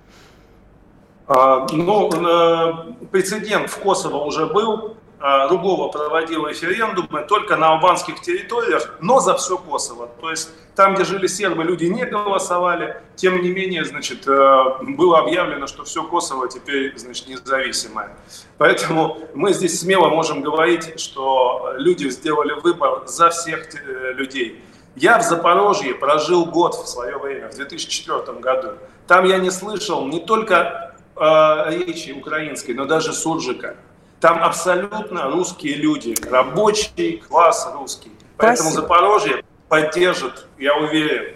А, 1.28 1.66
ну, 1.72 2.08
э, 2.12 3.08
прецедент 3.12 3.68
в 3.68 3.80
Косово 3.80 4.18
уже 4.18 4.46
был. 4.46 4.96
А, 5.20 5.48
Рубова 5.48 5.88
проводил 5.88 6.46
референдумы 6.46 7.26
только 7.28 7.56
на 7.56 7.70
албанских 7.70 8.22
территориях, 8.22 8.96
но 9.02 9.20
за 9.22 9.34
все 9.34 9.58
Косово. 9.58 10.08
То 10.22 10.30
есть 10.30 10.52
там, 10.76 10.94
где 10.94 11.04
жили 11.04 11.26
сербы, 11.26 11.64
люди 11.64 11.86
не 11.86 12.06
голосовали. 12.06 13.02
Тем 13.16 13.42
не 13.42 13.50
менее, 13.50 13.86
значит, 13.86 14.28
э, 14.28 14.64
было 14.82 15.18
объявлено, 15.18 15.66
что 15.66 15.84
все 15.84 16.04
Косово 16.04 16.48
теперь, 16.48 16.96
значит, 16.96 17.28
независимое. 17.28 18.16
Поэтому 18.60 19.18
мы 19.34 19.54
здесь 19.54 19.80
смело 19.80 20.10
можем 20.10 20.44
говорить, 20.44 21.00
что 21.00 21.74
люди 21.78 22.08
сделали 22.10 22.54
выбор 22.54 23.08
за 23.08 23.32
всех 23.32 23.68
э, 23.74 24.14
людей. 24.14 24.62
Я 24.96 25.20
в 25.20 25.24
Запорожье 25.24 25.94
прожил 25.94 26.46
год 26.46 26.76
в 26.76 26.88
свое 26.88 27.18
время, 27.18 27.50
в 27.50 27.56
2004 27.56 28.40
году. 28.40 28.70
Там 29.08 29.26
я 29.26 29.38
не 29.38 29.52
слышал 29.52 30.06
не 30.06 30.20
только 30.20 30.96
э, 31.16 31.66
речи 31.70 32.12
украинской, 32.12 32.72
но 32.72 32.86
даже 32.86 33.14
суржика. 33.14 33.76
Там 34.20 34.44
абсолютно 34.44 35.30
русские 35.30 35.76
люди, 35.76 36.16
рабочий 36.30 37.24
класс 37.28 37.70
русский. 37.74 38.12
Поэтому 38.38 38.70
Спасибо. 38.70 38.82
Запорожье 38.82 39.44
поддержит, 39.70 40.48
я 40.58 40.76
уверен. 40.76 41.36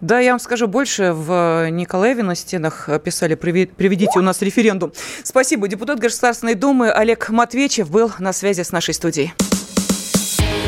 Да, 0.00 0.18
я 0.20 0.32
вам 0.32 0.40
скажу 0.40 0.66
больше. 0.66 1.12
В 1.12 1.68
Николаеве 1.70 2.22
на 2.22 2.34
стенах 2.34 2.88
писали 3.02 3.34
«Приведите 3.34 4.18
у 4.18 4.22
нас 4.22 4.42
референдум». 4.42 4.92
Спасибо. 5.22 5.68
Депутат 5.68 5.98
Государственной 5.98 6.54
Думы 6.54 6.90
Олег 6.90 7.28
Матвечев 7.30 7.90
был 7.90 8.12
на 8.18 8.32
связи 8.32 8.62
с 8.62 8.72
нашей 8.72 8.94
студией. 8.94 9.32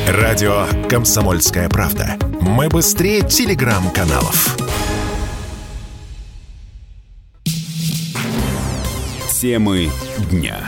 Радио 0.07 0.67
«Комсомольская 0.89 1.69
правда». 1.69 2.17
Мы 2.41 2.69
быстрее 2.69 3.23
телеграм-каналов. 3.23 4.57
Темы 9.41 9.91
дня 10.31 10.61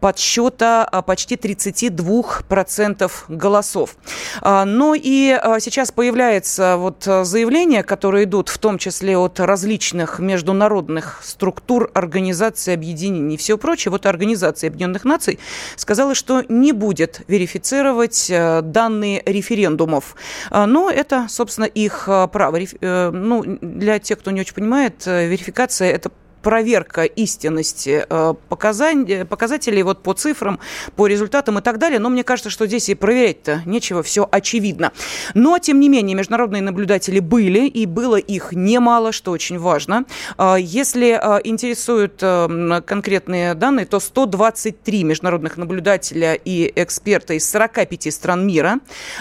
подсчета 0.00 0.84
почти 1.06 1.36
32% 1.36 3.10
голосов. 3.28 3.96
Ну 4.42 4.94
и 4.94 5.38
сейчас 5.60 5.92
появляется 5.92 6.76
вот 6.76 7.02
заявления, 7.04 7.82
которые 7.82 8.24
идут 8.24 8.48
в 8.48 8.58
том 8.58 8.78
числе 8.78 9.16
от 9.16 9.40
различных 9.40 10.18
международных 10.18 11.20
структур, 11.22 11.90
организаций, 11.94 12.74
объединений 12.74 13.34
и 13.34 13.38
все 13.38 13.58
прочее, 13.58 13.90
вот 13.90 14.06
Организация 14.06 14.68
Объединенных 14.68 15.04
Наций 15.04 15.38
сказала, 15.76 16.14
что 16.14 16.42
не 16.48 16.72
будет 16.72 17.20
верифицировать 17.28 18.30
э, 18.30 18.62
данные 18.62 19.22
референдумов. 19.24 20.16
А, 20.50 20.66
но 20.66 20.90
это, 20.90 21.26
собственно, 21.28 21.66
их 21.66 22.04
э, 22.08 22.28
право. 22.28 22.58
Э, 22.58 23.10
ну, 23.10 23.44
для 23.60 23.98
тех, 23.98 24.18
кто 24.18 24.30
не 24.30 24.40
очень 24.40 24.54
понимает, 24.54 25.06
верификация– 25.06 25.90
это 25.92 26.10
проверка 26.42 27.02
истинности 27.02 28.06
э, 28.08 28.34
показателей 28.48 29.82
вот 29.82 30.02
по 30.02 30.12
цифрам, 30.12 30.60
по 30.94 31.06
результатам 31.06 31.58
и 31.58 31.60
так 31.62 31.78
далее. 31.78 31.98
Но 31.98 32.08
мне 32.08 32.22
кажется, 32.22 32.50
что 32.50 32.66
здесь 32.66 32.88
и 32.88 32.94
проверять-то 32.94 33.62
нечего, 33.66 34.02
все 34.02 34.28
очевидно. 34.30 34.92
Но, 35.34 35.58
тем 35.58 35.80
не 35.80 35.88
менее, 35.88 36.14
международные 36.14 36.62
наблюдатели 36.62 37.18
были, 37.18 37.66
и 37.66 37.84
было 37.86 38.16
их 38.16 38.52
немало, 38.52 39.10
что 39.10 39.32
очень 39.32 39.58
важно. 39.58 40.04
А, 40.36 40.56
если 40.56 41.18
а, 41.20 41.40
интересуют 41.42 42.20
э, 42.22 42.80
конкретные 42.86 43.54
данные, 43.54 43.86
то 43.86 43.98
123 43.98 45.04
международных 45.04 45.56
наблюдателя 45.56 46.34
и 46.34 46.72
эксперта 46.76 47.34
из 47.34 47.50
45 47.50 48.12
стран 48.12 48.46
мира, 48.46 48.78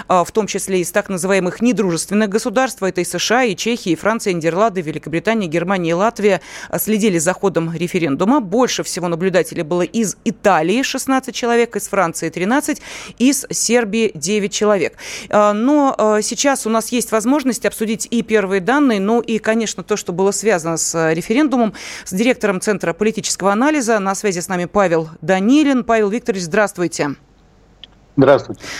в 0.08 0.28
том 0.32 0.48
числе 0.48 0.82
из 0.82 0.92
так 0.92 1.10
называемых 1.10 1.62
недружественных 1.62 2.30
государств, 2.30 2.84
это 2.84 3.02
и 3.02 3.04
США, 3.04 3.44
и 3.44 3.56
Чехия, 3.56 3.92
и 3.92 3.96
Франция, 3.96 4.32
и 4.32 4.34
Нидерланды, 4.36 4.82
Великобритания, 4.82 5.48
Германия 5.48 5.92
и 5.92 5.94
Латвия, 5.94 6.42
следили 6.78 7.15
следили 7.16 7.20
за 7.20 7.34
ходом 7.34 7.74
референдума. 7.74 8.40
Больше 8.40 8.84
всего 8.84 9.08
наблюдателей 9.08 9.64
было 9.64 9.84
из 9.84 10.18
Италии 10.26 10.84
16 10.84 11.34
человек, 11.34 11.76
из 11.76 11.88
Франции 11.88 12.30
13, 12.30 12.82
из 13.20 13.46
Сербии 13.52 14.12
9 14.14 14.52
человек. 14.52 14.98
А, 15.30 15.54
но 15.54 15.96
а, 15.98 16.22
сейчас 16.22 16.68
у 16.68 16.70
нас 16.70 16.92
есть 16.92 17.12
возможность 17.12 17.66
обсудить 17.66 18.08
и 18.12 18.24
первые 18.24 18.62
данные, 18.62 19.00
ну 19.00 19.22
и, 19.22 19.40
конечно, 19.40 19.84
то, 19.84 19.98
что 19.98 20.14
было 20.14 20.32
связано 20.32 20.78
с 20.78 21.14
референдумом, 21.14 21.74
с 22.06 22.14
директором 22.14 22.60
Центра 22.62 22.94
политического 22.94 23.52
анализа. 23.52 24.00
На 24.00 24.16
связи 24.16 24.42
с 24.42 24.48
нами 24.48 24.66
Павел 24.66 25.10
Данилин. 25.22 25.84
Павел 25.84 26.10
Викторович, 26.10 26.44
здравствуйте. 26.44 27.04
Здравствуйте. 27.04 27.35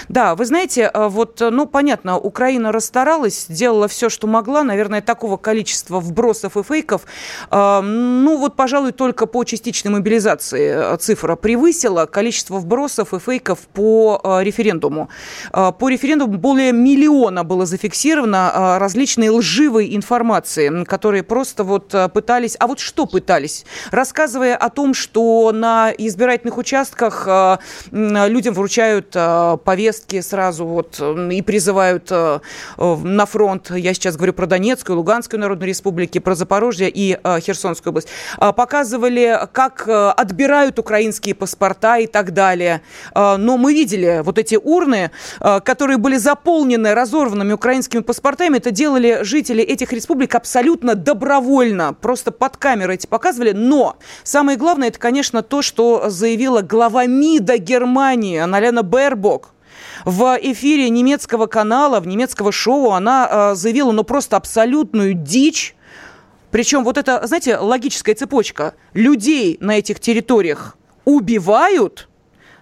Да, 0.08 0.36
вы 0.36 0.46
знаете, 0.46 0.90
э, 0.94 1.08
вот, 1.08 1.42
э, 1.42 1.50
ну, 1.50 1.66
понятно, 1.66 2.18
Украина 2.18 2.72
расстаралась, 2.72 3.48
сделала 3.50 3.88
все, 3.88 4.10
что 4.10 4.28
могла. 4.28 4.64
Наверное, 4.64 5.02
такого 5.02 5.36
количества 5.38 6.00
вбросов 6.00 6.56
и 6.56 6.64
фейков, 6.64 7.02
э, 7.52 7.82
ну, 7.82 8.38
вот, 8.38 8.56
пожалуй, 8.56 8.94
только 8.94 9.26
по 9.26 9.44
частичной 9.44 9.92
мобилизации 9.92 10.98
цифра 10.98 11.36
превысила 11.36 12.06
количество 12.06 12.60
вбросов 12.60 13.14
и 13.14 13.20
фейков 13.20 13.60
по 13.74 14.22
референдуму. 14.42 15.10
По 15.52 15.90
референдуму 15.90 16.38
более 16.38 16.72
миллиона 16.72 17.44
было 17.44 17.66
зафиксировано 17.66 18.78
различной 18.80 19.30
лживой 19.30 19.96
информации, 19.96 20.84
которые 20.86 21.24
просто 21.24 21.64
вот 21.64 21.94
пытались... 22.14 22.56
А 22.60 22.68
вот 22.68 22.80
что 22.80 23.06
пытались? 23.06 23.66
Рассказывая 23.92 24.56
о 24.56 24.70
том, 24.70 24.94
что 24.94 25.52
на 25.54 25.92
избирательных 25.92 26.58
участках 26.58 27.28
людям 27.92 28.54
вручают 28.54 29.16
Э, 29.25 29.25
повестки 29.64 30.22
сразу 30.22 30.66
вот 30.66 31.02
и 31.32 31.42
призывают 31.42 32.08
э, 32.12 32.40
на 32.78 33.26
фронт. 33.26 33.72
Я 33.72 33.94
сейчас 33.94 34.16
говорю 34.16 34.34
про 34.34 34.46
Донецкую, 34.46 34.98
Луганскую 34.98 35.40
Народную 35.40 35.70
Республики, 35.70 36.20
про 36.20 36.36
Запорожье 36.36 36.90
и 36.90 37.18
э, 37.22 37.40
Херсонскую 37.40 37.92
область. 37.92 38.08
Показывали, 38.38 39.40
как 39.52 39.88
отбирают 39.88 40.80
украинские 40.80 41.36
паспорта 41.36 41.98
и 41.98 42.08
так 42.08 42.34
далее. 42.34 42.82
Но 43.14 43.58
мы 43.58 43.74
видели 43.74 44.22
вот 44.24 44.38
эти 44.38 44.56
урны, 44.56 45.12
которые 45.40 45.98
были 45.98 46.18
заполнены 46.18 46.94
разорванными 46.94 47.54
украинскими 47.54 48.02
паспортами. 48.02 48.58
Это 48.58 48.72
делали 48.72 49.20
жители 49.22 49.64
этих 49.64 49.94
республик 49.94 50.36
абсолютно 50.36 50.96
добровольно. 50.96 51.94
Просто 51.94 52.32
под 52.32 52.58
камерой 52.58 52.96
эти 52.96 53.08
показывали. 53.08 53.52
Но 53.52 53.98
самое 54.24 54.58
главное, 54.58 54.90
это, 54.90 55.00
конечно, 55.00 55.42
то, 55.42 55.62
что 55.62 56.10
заявила 56.10 56.62
глава 56.62 57.06
МИДа 57.06 57.58
Германии 57.58 58.40
Аналена 58.40 58.84
Бер 58.84 59.15
Бербок. 59.16 59.52
В 60.06 60.38
эфире 60.42 60.90
немецкого 60.90 61.48
канала, 61.48 62.00
в 62.00 62.08
немецкого 62.08 62.52
шоу 62.52 62.92
она 62.92 63.28
э, 63.30 63.56
заявила, 63.56 63.92
ну, 63.92 64.04
просто 64.04 64.38
абсолютную 64.38 65.14
дичь. 65.14 65.76
Причем 66.52 66.84
вот 66.84 66.98
это, 66.98 67.26
знаете, 67.26 67.58
логическая 67.58 68.16
цепочка. 68.16 68.76
Людей 68.94 69.58
на 69.60 69.78
этих 69.78 70.00
территориях 70.00 70.78
убивают, 71.06 72.08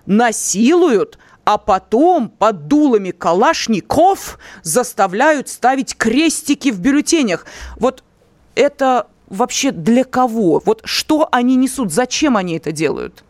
насилуют, 0.06 1.20
а 1.46 1.58
потом 1.58 2.30
под 2.30 2.68
дулами 2.68 3.12
калашников 3.12 4.40
заставляют 4.64 5.50
ставить 5.50 5.96
крестики 5.98 6.72
в 6.72 6.80
бюллетенях. 6.80 7.46
Вот 7.78 8.04
это 8.56 9.08
вообще 9.28 9.72
для 9.72 10.04
кого? 10.04 10.62
Вот 10.66 10.82
что 10.86 11.28
они 11.32 11.56
несут? 11.56 11.92
Зачем 11.92 12.38
они 12.38 12.58
это 12.58 12.72
делают? 12.72 13.24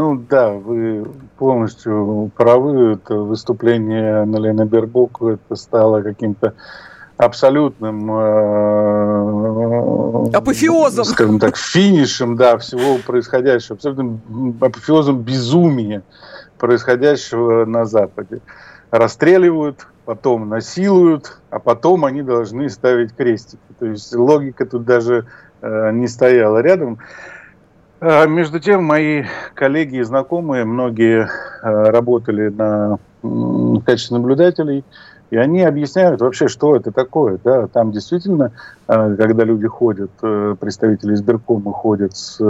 Ну 0.00 0.16
да, 0.16 0.48
вы 0.48 1.04
полностью 1.36 2.30
правы. 2.34 2.94
Это 2.94 3.16
выступление 3.16 4.24
Налены 4.24 4.64
Бербук 4.64 5.20
это 5.20 5.56
стало 5.56 6.00
каким-то 6.00 6.54
абсолютным 7.18 8.10
э, 8.10 8.20
апофеозом, 10.34 11.04
скажем 11.04 11.38
так, 11.38 11.58
финишем, 11.58 12.36
да, 12.36 12.56
всего 12.56 12.96
происходящего, 13.06 13.74
абсолютным 13.74 14.22
апофеозом 14.58 15.20
безумия 15.20 16.02
происходящего 16.56 17.66
на 17.66 17.84
Западе. 17.84 18.40
Расстреливают, 18.90 19.86
потом 20.06 20.48
насилуют, 20.48 21.36
а 21.50 21.58
потом 21.58 22.06
они 22.06 22.22
должны 22.22 22.70
ставить 22.70 23.14
крестики. 23.14 23.60
То 23.78 23.84
есть 23.84 24.16
логика 24.16 24.64
тут 24.64 24.86
даже 24.86 25.26
э, 25.60 25.90
не 25.92 26.08
стояла 26.08 26.62
рядом. 26.62 27.00
А, 28.00 28.26
между 28.26 28.60
тем, 28.60 28.84
мои 28.84 29.24
коллеги 29.54 29.96
и 29.96 30.02
знакомые, 30.02 30.64
многие 30.64 31.28
а, 31.62 31.90
работали 31.90 32.48
на 32.48 32.98
в 33.22 33.82
качестве 33.82 34.16
наблюдателей, 34.16 34.82
и 35.30 35.36
они 35.36 35.62
объясняют 35.62 36.22
вообще, 36.22 36.48
что 36.48 36.74
это 36.74 36.90
такое. 36.90 37.38
Да? 37.44 37.66
Там 37.66 37.92
действительно, 37.92 38.52
а, 38.86 39.14
когда 39.14 39.44
люди 39.44 39.66
ходят, 39.66 40.10
э, 40.22 40.56
представители 40.58 41.12
избиркома 41.12 41.72
ходят 41.72 42.16
с 42.16 42.40
э, 42.40 42.44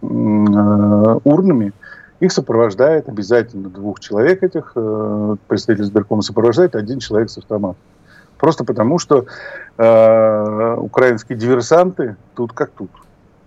урнами, 0.00 1.72
их 2.20 2.30
сопровождает 2.30 3.08
обязательно 3.08 3.68
двух 3.68 3.98
человек 3.98 4.44
этих, 4.44 4.72
э, 4.76 5.36
представителей 5.48 5.86
избиркома 5.86 6.22
сопровождает 6.22 6.76
один 6.76 7.00
человек 7.00 7.28
с 7.30 7.38
автоматом. 7.38 7.82
Просто 8.38 8.64
потому, 8.64 9.00
что 9.00 9.26
э, 9.76 10.74
украинские 10.78 11.36
диверсанты 11.36 12.14
тут 12.36 12.52
как 12.52 12.70
тут, 12.70 12.90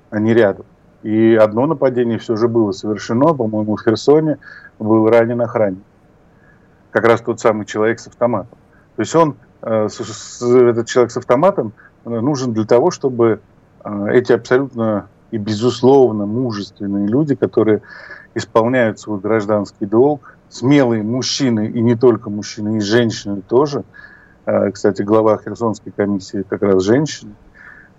они 0.10 0.34
рядом. 0.34 0.66
И 1.06 1.36
одно 1.36 1.68
нападение 1.68 2.18
все 2.18 2.36
же 2.36 2.48
было 2.48 2.72
совершено, 2.72 3.36
по-моему, 3.36 3.76
в 3.76 3.84
Херсоне 3.84 4.40
был 4.80 5.08
ранен 5.08 5.40
охранник. 5.40 5.84
Как 6.90 7.06
раз 7.06 7.22
тот 7.22 7.40
самый 7.40 7.68
человек 7.68 8.00
с 8.00 8.08
автоматом. 8.08 8.58
То 8.96 9.02
есть 9.04 9.16
он, 9.16 9.36
э, 9.62 9.86
этот 9.86 10.88
человек 10.88 11.12
с 11.12 11.18
автоматом 11.18 11.74
э, 12.06 12.10
нужен 12.10 12.54
для 12.54 12.66
того, 12.66 12.90
чтобы 12.90 13.40
э, 13.84 14.08
эти 14.14 14.32
абсолютно 14.32 15.08
и 15.30 15.38
безусловно 15.38 16.26
мужественные 16.26 17.06
люди, 17.06 17.36
которые 17.36 17.84
исполняют 18.34 19.00
свой 19.00 19.20
гражданский 19.20 19.86
долг, 19.86 20.36
смелые 20.50 21.04
мужчины, 21.04 21.68
и 21.68 21.82
не 21.82 21.96
только 21.96 22.32
мужчины, 22.32 22.78
и 22.78 22.80
женщины 22.80 23.44
тоже, 23.44 23.84
кстати, 24.74 25.02
глава 25.04 25.38
Херсонской 25.38 25.92
комиссии 25.92 26.44
как 26.48 26.62
раз 26.64 26.84
женщины, 26.84 27.34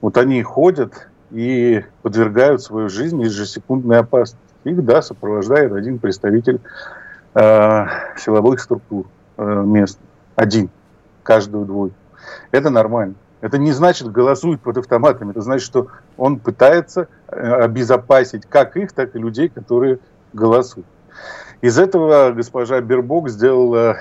вот 0.01 0.17
они 0.17 0.43
ходят 0.43 1.09
и 1.31 1.85
подвергают 2.03 2.63
свою 2.63 2.89
жизнь 2.89 3.21
ежесекундной 3.21 3.99
опасности. 3.99 4.39
Их, 4.65 4.85
да, 4.85 5.03
сопровождает 5.03 5.73
один 5.73 5.99
представитель 5.99 6.61
э, 7.35 7.87
силовых 8.17 8.61
структур 8.61 9.07
э, 9.37 9.63
мест. 9.65 9.99
Один. 10.35 10.71
Каждую 11.23 11.67
двойку. 11.67 11.97
Это 12.51 12.71
нормально. 12.71 13.15
Это 13.41 13.59
не 13.59 13.73
значит 13.73 14.11
голосует 14.11 14.61
под 14.61 14.79
автоматами. 14.79 15.31
Это 15.31 15.41
значит, 15.43 15.67
что 15.67 15.89
он 16.17 16.39
пытается 16.39 17.09
э, 17.29 17.37
обезопасить 17.37 18.47
как 18.47 18.77
их, 18.77 18.93
так 18.93 19.15
и 19.15 19.19
людей, 19.19 19.49
которые 19.49 19.99
голосуют. 20.33 20.87
Из 21.61 21.79
этого 21.79 22.33
госпожа 22.33 22.81
Бербок 22.81 23.29
сделала 23.29 23.99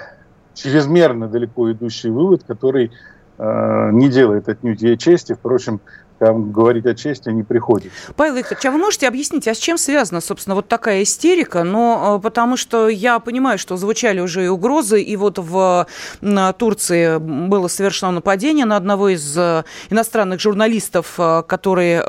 чрезмерно 0.53 1.27
далеко 1.27 1.71
идущий 1.71 2.09
вывод, 2.09 2.43
который 2.43 2.91
э, 3.37 3.89
не 3.91 4.09
делает 4.09 4.49
отнюдь 4.49 4.81
ей 4.81 4.97
чести. 4.97 5.33
Впрочем, 5.33 5.79
там 6.19 6.51
говорить 6.51 6.85
о 6.85 6.95
чести 6.95 7.29
не 7.29 7.43
приходится. 7.43 8.13
Павел 8.15 8.35
Викторович, 8.35 8.65
а 8.65 8.71
вы 8.71 8.77
можете 8.77 9.07
объяснить, 9.07 9.47
а 9.47 9.53
с 9.53 9.57
чем 9.57 9.77
связана, 9.77 10.21
собственно, 10.21 10.55
вот 10.55 10.67
такая 10.67 11.03
истерика? 11.03 11.63
Но 11.63 12.17
э, 12.17 12.21
потому 12.21 12.57
что 12.57 12.87
я 12.87 13.19
понимаю, 13.19 13.57
что 13.57 13.77
звучали 13.77 14.19
уже 14.19 14.45
и 14.45 14.47
угрозы, 14.47 15.01
и 15.01 15.15
вот 15.17 15.37
в 15.37 15.87
Турции 16.57 17.17
было 17.17 17.67
совершено 17.67 18.11
нападение 18.11 18.65
на 18.65 18.77
одного 18.77 19.09
из 19.09 19.37
э, 19.37 19.63
иностранных 19.89 20.39
журналистов, 20.39 21.15
э, 21.17 21.43
который 21.47 22.01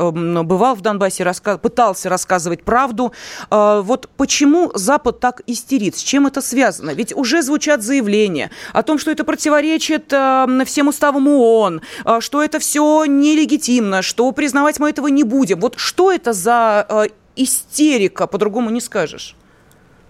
бывал 0.42 0.76
в 0.76 0.82
Донбассе, 0.82 1.24
раска... 1.24 1.58
пытался 1.58 2.08
рассказывать 2.08 2.62
правду. 2.62 3.12
Вот 3.50 4.08
почему 4.16 4.70
Запад 4.74 5.20
так 5.20 5.42
истерит? 5.46 5.96
С 5.96 6.00
чем 6.00 6.26
это 6.26 6.40
связано? 6.40 6.90
Ведь 6.90 7.14
уже 7.14 7.42
звучат 7.42 7.82
заявления 7.82 8.50
о 8.72 8.82
том, 8.82 8.98
что 8.98 9.10
это 9.10 9.24
противоречит 9.24 10.06
всем 10.06 10.88
уставам 10.88 11.28
ООН, 11.28 11.80
что 12.20 12.42
это 12.42 12.58
все 12.58 13.04
нелегитимно, 13.06 13.95
что 14.02 14.30
признавать 14.32 14.78
мы 14.80 14.90
этого 14.90 15.08
не 15.08 15.24
будем. 15.24 15.60
Вот 15.60 15.74
что 15.76 16.12
это 16.12 16.32
за 16.32 16.86
э, 16.88 17.04
истерика, 17.36 18.26
по-другому 18.26 18.70
не 18.70 18.80
скажешь? 18.80 19.36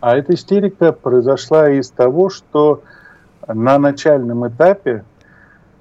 А 0.01 0.17
эта 0.17 0.35
истерика 0.35 0.93
произошла 0.93 1.71
из 1.71 1.91
того, 1.91 2.31
что 2.31 2.83
на 3.47 3.79
начальном 3.79 4.47
этапе 4.49 5.05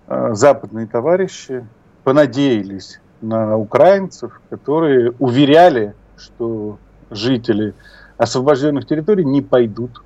э, 0.08 0.34
западные 0.34 0.88
товарищи 0.88 1.66
понадеялись 2.04 3.00
на 3.22 3.58
украинцев, 3.58 4.40
которые 4.50 5.14
уверяли, 5.20 5.96
что 6.18 6.78
жители 7.10 7.74
освобожденных 8.18 8.86
территорий 8.86 9.26
не 9.26 9.42
пойдут 9.42 10.02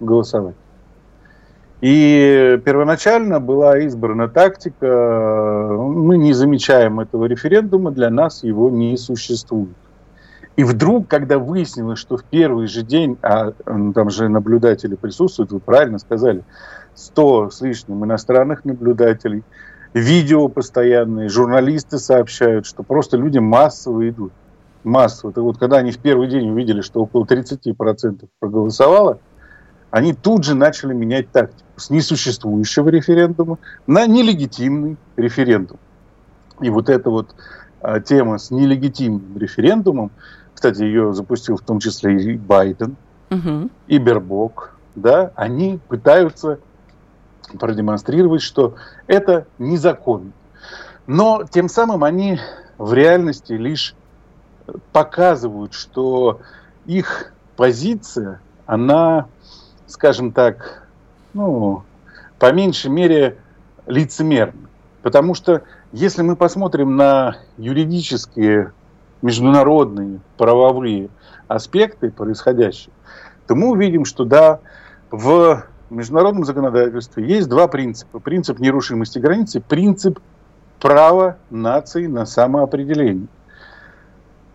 голосовать. 0.00 0.56
И 1.80 2.60
первоначально 2.64 3.38
была 3.38 3.78
избрана 3.78 4.28
тактика, 4.28 5.76
мы 5.78 6.18
не 6.18 6.32
замечаем 6.32 6.98
этого 6.98 7.26
референдума, 7.26 7.92
для 7.92 8.10
нас 8.10 8.42
его 8.42 8.68
не 8.68 8.96
существует. 8.96 9.76
И 10.56 10.64
вдруг, 10.64 11.06
когда 11.06 11.38
выяснилось, 11.38 12.00
что 12.00 12.16
в 12.16 12.24
первый 12.24 12.66
же 12.66 12.82
день, 12.82 13.16
а 13.22 13.52
там 13.94 14.10
же 14.10 14.28
наблюдатели 14.28 14.96
присутствуют, 14.96 15.52
вы 15.52 15.60
правильно 15.60 16.00
сказали, 16.00 16.42
100 16.96 17.50
с 17.50 17.60
лишним 17.60 18.04
иностранных 18.04 18.64
наблюдателей, 18.64 19.44
видео 19.94 20.48
постоянные, 20.48 21.28
журналисты 21.28 21.98
сообщают, 21.98 22.66
что 22.66 22.82
просто 22.82 23.16
люди 23.16 23.38
массово 23.38 24.08
идут. 24.08 24.32
Массово. 24.82 25.32
Так 25.32 25.44
вот, 25.44 25.58
когда 25.58 25.76
они 25.76 25.92
в 25.92 25.98
первый 25.98 26.26
день 26.26 26.50
увидели, 26.50 26.80
что 26.80 27.02
около 27.02 27.24
30% 27.24 28.26
проголосовало, 28.40 29.20
они 29.90 30.12
тут 30.12 30.44
же 30.44 30.54
начали 30.54 30.92
менять 30.92 31.30
тактику 31.30 31.64
с 31.76 31.90
несуществующего 31.90 32.88
референдума 32.88 33.58
на 33.86 34.06
нелегитимный 34.06 34.96
референдум. 35.16 35.78
И 36.60 36.70
вот 36.70 36.88
эта 36.88 37.08
вот 37.10 37.34
а, 37.80 38.00
тема 38.00 38.38
с 38.38 38.50
нелегитимным 38.50 39.38
референдумом, 39.38 40.10
кстати, 40.54 40.82
ее 40.82 41.14
запустил 41.14 41.56
в 41.56 41.62
том 41.62 41.78
числе 41.78 42.20
и 42.20 42.36
Байден, 42.36 42.96
угу. 43.30 43.70
и 43.86 43.98
Бербок, 43.98 44.74
да, 44.96 45.32
они 45.36 45.78
пытаются 45.88 46.58
продемонстрировать, 47.58 48.42
что 48.42 48.74
это 49.06 49.46
незаконно. 49.58 50.32
Но 51.06 51.44
тем 51.48 51.68
самым 51.68 52.04
они 52.04 52.38
в 52.76 52.92
реальности 52.92 53.52
лишь 53.54 53.94
показывают, 54.92 55.72
что 55.72 56.40
их 56.84 57.32
позиция, 57.56 58.40
она 58.66 59.26
скажем 59.88 60.32
так, 60.32 60.86
ну, 61.34 61.82
по 62.38 62.52
меньшей 62.52 62.90
мере 62.90 63.38
лицемерны. 63.86 64.68
Потому 65.02 65.34
что 65.34 65.62
если 65.92 66.22
мы 66.22 66.36
посмотрим 66.36 66.96
на 66.96 67.36
юридические, 67.56 68.72
международные, 69.22 70.20
правовые 70.36 71.08
аспекты 71.48 72.10
происходящего, 72.10 72.92
то 73.46 73.54
мы 73.54 73.70
увидим, 73.70 74.04
что 74.04 74.24
да, 74.24 74.60
в 75.10 75.64
международном 75.90 76.44
законодательстве 76.44 77.26
есть 77.26 77.48
два 77.48 77.66
принципа. 77.66 78.20
Принцип 78.20 78.58
нерушимости 78.60 79.18
границы, 79.18 79.60
принцип 79.60 80.20
права 80.78 81.38
нации 81.50 82.06
на 82.06 82.26
самоопределение. 82.26 83.26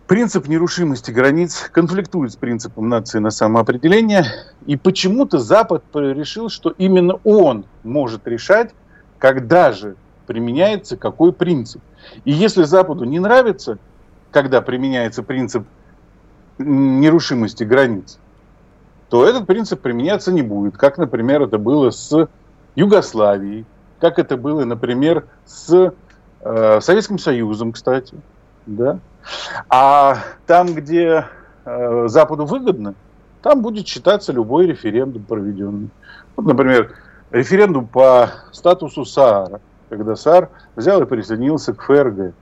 Принцип 0.06 0.48
нерушимости 0.48 1.10
границ 1.10 1.70
конфликтует 1.72 2.30
с 2.32 2.36
принципом 2.36 2.90
нации 2.90 3.20
на 3.20 3.30
самоопределение, 3.30 4.26
и 4.66 4.76
почему-то 4.76 5.38
Запад 5.38 5.82
решил, 5.94 6.50
что 6.50 6.74
именно 6.76 7.18
он 7.24 7.64
может 7.82 8.26
решать, 8.28 8.74
когда 9.18 9.72
же 9.72 9.96
применяется 10.26 10.98
какой 10.98 11.32
принцип. 11.32 11.80
И 12.26 12.32
если 12.32 12.64
Западу 12.64 13.04
не 13.04 13.18
нравится, 13.18 13.78
когда 14.30 14.60
применяется 14.60 15.22
принцип 15.22 15.64
нерушимости 16.58 17.64
границ, 17.64 18.18
то 19.08 19.26
этот 19.26 19.46
принцип 19.46 19.80
применяться 19.80 20.32
не 20.32 20.42
будет, 20.42 20.76
как, 20.76 20.98
например, 20.98 21.40
это 21.40 21.56
было 21.56 21.88
с 21.90 22.28
Югославией, 22.74 23.64
как 24.00 24.18
это 24.18 24.36
было, 24.36 24.64
например, 24.64 25.24
с 25.46 25.94
э, 26.40 26.80
Советским 26.82 27.18
Союзом, 27.18 27.72
кстати, 27.72 28.14
да, 28.66 28.98
а 29.68 30.18
там, 30.46 30.74
где 30.74 31.26
э, 31.64 32.04
Западу 32.08 32.44
выгодно, 32.44 32.94
там 33.42 33.62
будет 33.62 33.86
считаться 33.86 34.32
любой 34.32 34.66
референдум 34.66 35.22
проведенный. 35.22 35.90
Вот, 36.36 36.46
например, 36.46 36.92
референдум 37.30 37.86
по 37.86 38.30
статусу 38.52 39.04
СААРа, 39.04 39.60
когда 39.88 40.16
СААР 40.16 40.48
взял 40.76 41.02
и 41.02 41.06
присоединился 41.06 41.74
к 41.74 41.82
ФРГ. 41.82 42.34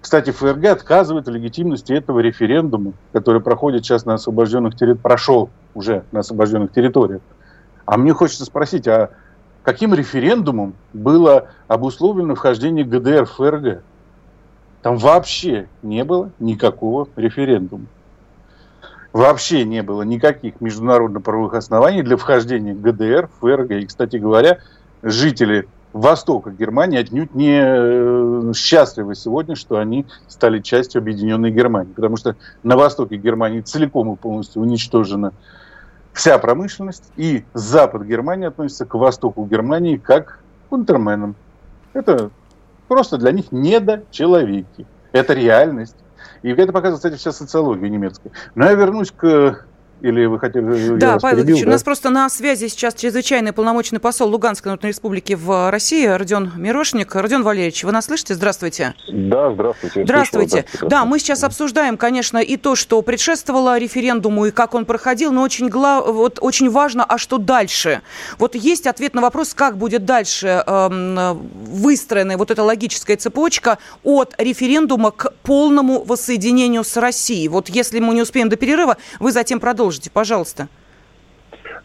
Кстати, 0.00 0.30
ФРГ 0.30 0.66
отказывает 0.66 1.26
в 1.26 1.30
легитимности 1.30 1.92
этого 1.92 2.20
референдума, 2.20 2.92
который 3.12 3.40
проходит 3.40 3.84
сейчас 3.84 4.04
на 4.04 4.14
освобожденных 4.14 4.74
территориях, 4.74 5.00
прошел 5.00 5.50
уже 5.74 6.04
на 6.12 6.20
освобожденных 6.20 6.72
территориях. 6.72 7.22
А 7.86 7.96
мне 7.96 8.12
хочется 8.12 8.44
спросить, 8.44 8.86
а 8.86 9.10
каким 9.64 9.94
референдумом 9.94 10.74
было 10.92 11.48
обусловлено 11.66 12.34
вхождение 12.34 12.84
ГДР 12.84 13.26
в 13.26 13.32
ФРГ? 13.32 13.82
Там 14.86 14.98
вообще 14.98 15.66
не 15.82 16.04
было 16.04 16.30
никакого 16.38 17.08
референдума. 17.16 17.86
Вообще 19.12 19.64
не 19.64 19.82
было 19.82 20.02
никаких 20.02 20.60
международно-правовых 20.60 21.54
оснований 21.54 22.04
для 22.04 22.16
вхождения 22.16 22.72
ГДР 22.72 23.28
ФРГ. 23.40 23.72
И, 23.72 23.86
кстати 23.86 24.14
говоря, 24.18 24.60
жители 25.02 25.66
Востока 25.92 26.52
Германии 26.52 27.00
отнюдь 27.00 27.34
не 27.34 27.58
э, 27.60 28.52
счастливы 28.54 29.16
сегодня, 29.16 29.56
что 29.56 29.78
они 29.78 30.06
стали 30.28 30.60
частью 30.60 31.00
объединенной 31.00 31.50
Германии. 31.50 31.92
Потому 31.92 32.16
что 32.16 32.36
на 32.62 32.76
востоке 32.76 33.16
Германии 33.16 33.62
целиком 33.62 34.12
и 34.12 34.16
полностью 34.16 34.62
уничтожена 34.62 35.32
вся 36.12 36.38
промышленность. 36.38 37.10
И 37.16 37.42
запад 37.54 38.04
Германии 38.04 38.46
относится 38.46 38.86
к 38.86 38.94
востоку 38.94 39.46
Германии 39.46 39.96
как 39.96 40.38
к 40.68 40.72
унтерменам. 40.72 41.34
Это 41.92 42.30
Просто 42.88 43.18
для 43.18 43.32
них 43.32 43.52
недочеловеки. 43.52 44.86
Это 45.12 45.34
реальность. 45.34 45.96
И 46.42 46.50
это 46.50 46.72
показывает, 46.72 46.98
кстати, 46.98 47.16
вся 47.16 47.32
социология 47.32 47.88
немецкая. 47.88 48.30
Но 48.54 48.66
я 48.66 48.74
вернусь 48.74 49.10
к 49.10 49.64
или 50.02 50.26
вы 50.26 50.38
хотели... 50.38 50.96
Да, 50.98 51.18
Павел 51.18 51.38
перебил, 51.38 51.60
да? 51.62 51.68
у 51.68 51.70
нас 51.70 51.82
просто 51.82 52.10
на 52.10 52.28
связи 52.28 52.68
сейчас 52.68 52.94
чрезвычайный 52.94 53.52
полномочный 53.52 53.98
посол 53.98 54.28
Луганской 54.28 54.70
Народной 54.70 54.90
Республики 54.90 55.32
в 55.32 55.70
России 55.70 56.06
Родион 56.06 56.52
Мирошник. 56.56 57.14
Родион 57.14 57.42
Валерьевич, 57.42 57.82
вы 57.82 57.92
нас 57.92 58.04
слышите? 58.04 58.34
Здравствуйте. 58.34 58.94
Да, 59.08 59.52
здравствуйте. 59.52 60.04
Здравствуйте. 60.04 60.64
Слышала, 60.68 60.90
да, 60.90 61.04
мы 61.06 61.18
сейчас 61.18 61.44
обсуждаем, 61.44 61.96
конечно, 61.96 62.36
и 62.36 62.58
то, 62.58 62.76
что 62.76 63.00
предшествовало 63.00 63.78
референдуму, 63.78 64.46
и 64.46 64.50
как 64.50 64.74
он 64.74 64.84
проходил, 64.84 65.32
но 65.32 65.40
очень, 65.40 65.68
гла... 65.68 66.02
вот, 66.02 66.40
очень 66.42 66.68
важно, 66.68 67.02
а 67.02 67.16
что 67.16 67.38
дальше? 67.38 68.02
Вот 68.38 68.54
есть 68.54 68.86
ответ 68.86 69.14
на 69.14 69.22
вопрос, 69.22 69.54
как 69.54 69.78
будет 69.78 70.04
дальше 70.04 70.62
эм, 70.66 71.38
выстроена 71.64 72.36
вот 72.36 72.50
эта 72.50 72.62
логическая 72.62 73.16
цепочка 73.16 73.78
от 74.04 74.34
референдума 74.36 75.10
к 75.10 75.32
полному 75.42 76.04
воссоединению 76.04 76.84
с 76.84 76.98
Россией. 76.98 77.48
Вот 77.48 77.70
если 77.70 77.98
мы 77.98 78.14
не 78.14 78.20
успеем 78.20 78.50
до 78.50 78.56
перерыва, 78.56 78.98
вы 79.20 79.32
затем 79.32 79.58
продолжите 79.58 79.85
продолжите, 79.86 80.10
пожалуйста. 80.10 80.68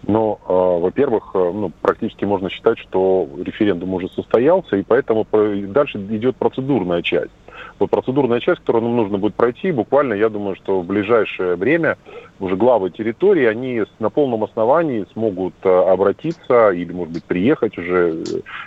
Но, 0.08 0.40
э, 0.48 0.82
во-первых, 0.82 1.32
э, 1.36 1.52
ну, 1.54 1.72
практически 1.82 2.26
можно 2.26 2.50
считать, 2.50 2.80
что 2.80 3.30
референдум 3.38 3.94
уже 3.94 4.10
состоялся, 4.10 4.76
и 4.76 4.84
поэтому 4.84 5.28
дальше 5.32 6.00
идет 6.00 6.36
процедурная 6.36 7.04
часть. 7.04 7.32
Вот 7.78 7.92
процедурная 7.92 8.40
часть, 8.40 8.62
которую 8.62 8.86
нам 8.86 8.96
нужно 8.96 9.20
будет 9.20 9.36
пройти, 9.36 9.72
буквально, 9.72 10.14
я 10.14 10.30
думаю, 10.30 10.56
что 10.56 10.82
в 10.82 10.86
ближайшее 10.86 11.56
время 11.56 11.98
уже 12.40 12.56
главы 12.56 12.90
территории, 12.90 13.46
они 13.46 13.84
на 14.00 14.10
полном 14.10 14.44
основании 14.44 15.06
смогут 15.14 15.54
э, 15.64 15.70
обратиться 15.70 16.72
или, 16.72 16.92
может 16.92 17.14
быть, 17.14 17.24
приехать 17.24 17.78
уже 17.78 18.24
э, 18.24 18.24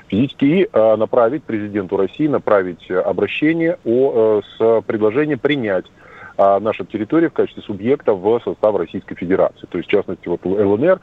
физически 0.07 0.45
и 0.45 0.69
э, 0.73 0.97
направить 0.97 1.43
президенту 1.43 1.97
России, 1.97 2.29
направить 2.29 2.89
обращение 2.91 3.79
о, 3.85 4.41
с 4.57 4.83
предложением 4.87 5.41
принять 5.41 5.87
а, 5.87 6.04
наша 6.37 6.85
территория 6.85 7.29
в 7.29 7.33
качестве 7.33 7.63
субъекта 7.63 8.15
в 8.15 8.41
состав 8.45 8.77
Российской 8.77 9.15
Федерации. 9.15 9.67
То 9.69 9.79
есть, 9.79 9.89
в 9.89 9.93
частности, 9.93 10.29
вот 10.29 10.45
ЛНР 10.45 11.01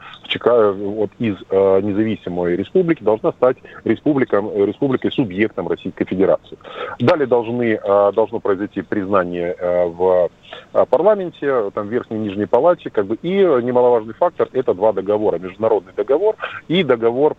вот 0.72 1.10
из 1.18 1.36
э, 1.50 1.80
независимой 1.82 2.56
республики 2.56 3.02
должна 3.02 3.32
стать 3.32 3.56
республикой, 3.84 4.40
республикой 4.66 5.12
субъектом 5.12 5.68
Российской 5.68 6.04
Федерации. 6.04 6.58
Далее 6.98 7.26
должны, 7.26 7.78
э, 7.82 8.12
должно 8.14 8.40
произойти 8.40 8.82
признание 8.82 9.54
э, 9.58 9.86
в 9.86 10.30
парламенте, 10.90 11.70
там, 11.70 11.88
Верхней 11.88 12.16
и 12.16 12.20
Нижней 12.20 12.46
Палате, 12.46 12.90
как 12.90 13.06
бы, 13.06 13.16
и 13.22 13.30
немаловажный 13.30 14.14
фактор– 14.14 14.48
это 14.52 14.74
два 14.74 14.92
договора. 14.92 15.38
Международный 15.38 15.92
договор 15.94 16.36
и 16.68 16.82
договор 16.82 17.36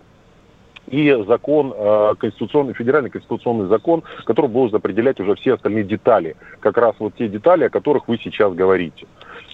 и 0.88 1.24
закон, 1.28 1.74
э, 1.76 2.14
конституционный, 2.18 2.74
федеральный 2.74 3.10
конституционный 3.10 3.68
закон, 3.68 4.04
который 4.26 4.50
будет 4.50 4.74
определять 4.74 5.20
уже 5.20 5.36
все 5.36 5.56
остальные 5.56 5.84
детали, 5.84 6.36
как 6.60 6.78
раз 6.78 6.96
вот 7.00 7.16
те 7.16 7.28
детали, 7.28 7.66
о 7.66 7.70
которых 7.70 8.08
вы 8.08 8.18
сейчас 8.18 8.54
говорите. 8.54 9.06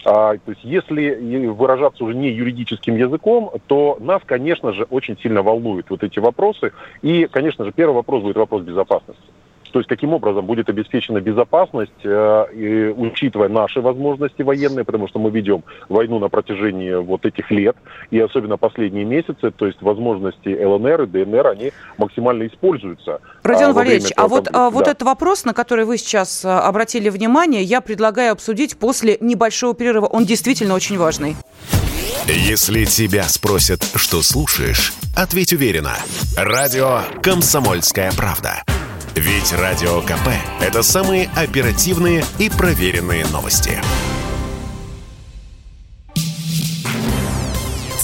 А, 0.05 0.33
то 0.33 0.51
есть 0.51 0.63
если 0.63 1.47
выражаться 1.47 2.03
уже 2.03 2.15
не 2.15 2.29
юридическим 2.29 2.95
языком, 2.95 3.51
то 3.67 3.97
нас, 3.99 4.21
конечно 4.25 4.73
же, 4.73 4.83
очень 4.89 5.17
сильно 5.19 5.43
волнуют 5.43 5.89
вот 5.89 6.03
эти 6.03 6.19
вопросы. 6.19 6.71
И, 7.01 7.27
конечно 7.29 7.65
же, 7.65 7.71
первый 7.71 7.95
вопрос 7.95 8.23
будет 8.23 8.37
вопрос 8.37 8.63
безопасности. 8.63 9.21
То 9.71 9.79
есть 9.79 9.89
каким 9.89 10.13
образом 10.13 10.45
будет 10.45 10.69
обеспечена 10.69 11.19
безопасность, 11.19 11.91
э, 12.03 12.45
и, 12.53 12.93
учитывая 12.95 13.49
наши 13.49 13.81
возможности 13.81 14.41
военные, 14.41 14.85
потому 14.85 15.07
что 15.07 15.19
мы 15.19 15.29
ведем 15.29 15.63
войну 15.89 16.19
на 16.19 16.29
протяжении 16.29 16.93
вот 16.93 17.25
этих 17.25 17.51
лет, 17.51 17.75
и 18.11 18.19
особенно 18.19 18.57
последние 18.57 19.05
месяцы, 19.05 19.51
то 19.51 19.65
есть 19.65 19.81
возможности 19.81 20.49
ЛНР 20.49 21.03
и 21.03 21.05
ДНР, 21.05 21.47
они 21.47 21.71
максимально 21.97 22.47
используются. 22.47 23.19
Родион 23.43 23.71
а, 23.71 23.73
Валерьевич, 23.73 24.11
а 24.15 24.27
вот, 24.27 24.47
а, 24.51 24.69
вот 24.69 24.87
этот 24.87 25.03
вопрос, 25.03 25.45
на 25.45 25.53
который 25.53 25.85
вы 25.85 25.97
сейчас 25.97 26.43
а, 26.45 26.61
обратили 26.61 27.09
внимание, 27.09 27.63
я 27.63 27.81
предлагаю 27.81 28.33
обсудить 28.33 28.77
после 28.77 29.17
небольшого 29.21 29.73
перерыва. 29.73 30.05
Он 30.05 30.25
действительно 30.25 30.73
очень 30.73 30.97
важный. 30.97 31.35
Если 32.27 32.85
тебя 32.85 33.23
спросят, 33.23 33.83
что 33.95 34.21
слушаешь, 34.21 34.93
ответь 35.15 35.53
уверенно. 35.53 35.97
Радио 36.37 37.01
«Комсомольская 37.23 38.11
правда». 38.11 38.63
Ведь 39.21 39.51
Радио 39.51 39.99
КП– 39.99 40.29
это 40.61 40.81
самые 40.81 41.29
оперативные 41.35 42.23
и 42.37 42.49
проверенные 42.49 43.25
новости. 43.25 43.71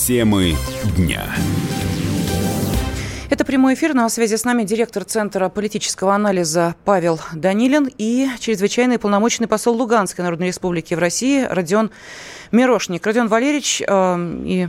Темы 0.06 0.58
дня. 0.98 1.24
Это 3.30 3.46
прямой 3.46 3.76
эфир. 3.76 3.94
На 3.94 4.10
связи 4.10 4.36
с 4.36 4.44
нами 4.44 4.66
директор 4.66 5.06
Центра 5.06 5.48
политического 5.48 6.14
анализа 6.14 6.76
Павел 6.84 7.22
Данилин 7.32 7.90
и 7.98 8.28
чрезвычайный 8.42 9.00
полномочный 9.00 9.48
посол 9.48 9.78
Луганской 9.78 10.22
Народной 10.22 10.48
Республики 10.48 10.96
в 10.96 11.00
России 11.00 11.46
Родион 11.50 11.92
Мирошник. 12.52 13.06
Родион 13.06 13.30
Валерьевич 13.30 13.82
э, 13.88 14.42
и 14.44 14.68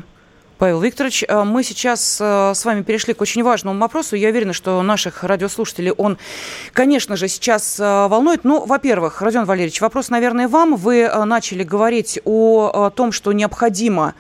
Павел 0.59 0.80
Викторович, 0.80 1.24
э, 1.28 1.44
мы 1.44 1.62
сейчас 1.62 2.18
э, 2.18 2.52
с 2.54 2.64
вами 2.64 2.80
перешли 2.80 3.12
к 3.12 3.20
очень 3.20 3.42
важному 3.42 3.78
вопросу. 3.78 4.16
Я 4.16 4.30
уверена, 4.30 4.54
что 4.54 4.80
наших 4.82 5.22
радиослушателей 5.22 5.90
он, 5.90 6.16
конечно 6.72 7.14
же, 7.16 7.28
сейчас 7.28 7.78
э, 7.78 8.07
волнует. 8.09 8.44
Ну, 8.44 8.64
во-первых, 8.64 9.20
Родион 9.20 9.44
Валерьевич, 9.44 9.82
вопрос, 9.82 10.09
наверное, 10.09 10.48
вам. 10.48 10.76
Вы 10.76 11.11
начали 11.26 11.62
говорить 11.62 12.18
о 12.24 12.90
том, 12.94 13.12
что 13.12 13.32
необходима 13.32 14.14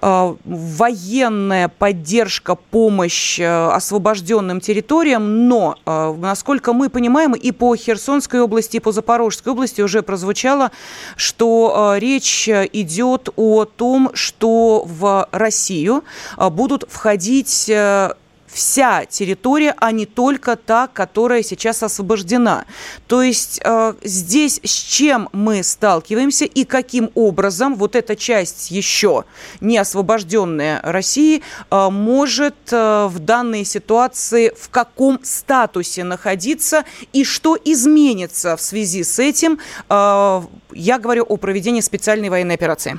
военная 0.00 1.68
поддержка, 1.68 2.56
помощь 2.56 3.40
освобожденным 3.40 4.60
территориям, 4.60 5.48
но, 5.48 5.78
насколько 5.86 6.74
мы 6.74 6.90
понимаем, 6.90 7.32
и 7.32 7.52
по 7.52 7.74
Херсонской 7.74 8.40
области, 8.40 8.76
и 8.76 8.80
по 8.80 8.92
Запорожской 8.92 9.52
области 9.52 9.80
уже 9.80 10.02
прозвучало, 10.02 10.72
что 11.16 11.94
речь 11.96 12.48
идет 12.48 13.30
о 13.36 13.64
том, 13.64 14.10
что 14.14 14.84
в 14.84 15.28
России 15.32 15.73
Россию 15.74 16.04
а, 16.36 16.50
будут 16.50 16.84
входить 16.88 17.68
э, 17.68 18.12
вся 18.46 19.04
территория, 19.06 19.74
а 19.78 19.90
не 19.90 20.06
только 20.06 20.54
та, 20.54 20.86
которая 20.86 21.42
сейчас 21.42 21.82
освобождена. 21.82 22.64
То 23.08 23.22
есть 23.22 23.60
э, 23.64 23.94
здесь 24.04 24.60
с 24.62 24.70
чем 24.70 25.28
мы 25.32 25.64
сталкиваемся 25.64 26.44
и 26.44 26.64
каким 26.64 27.10
образом 27.14 27.74
вот 27.74 27.96
эта 27.96 28.14
часть 28.14 28.70
еще 28.70 29.24
не 29.60 29.76
освобожденная 29.78 30.80
России 30.84 31.42
э, 31.70 31.90
может 31.90 32.54
э, 32.70 33.06
в 33.10 33.18
данной 33.18 33.64
ситуации 33.64 34.52
в 34.56 34.68
каком 34.68 35.18
статусе 35.24 36.04
находиться 36.04 36.84
и 37.12 37.24
что 37.24 37.58
изменится 37.64 38.56
в 38.56 38.60
связи 38.60 39.02
с 39.02 39.18
этим. 39.18 39.58
Э, 39.88 40.42
я 40.72 40.98
говорю 40.98 41.24
о 41.24 41.36
проведении 41.36 41.80
специальной 41.80 42.28
военной 42.28 42.54
операции. 42.54 42.98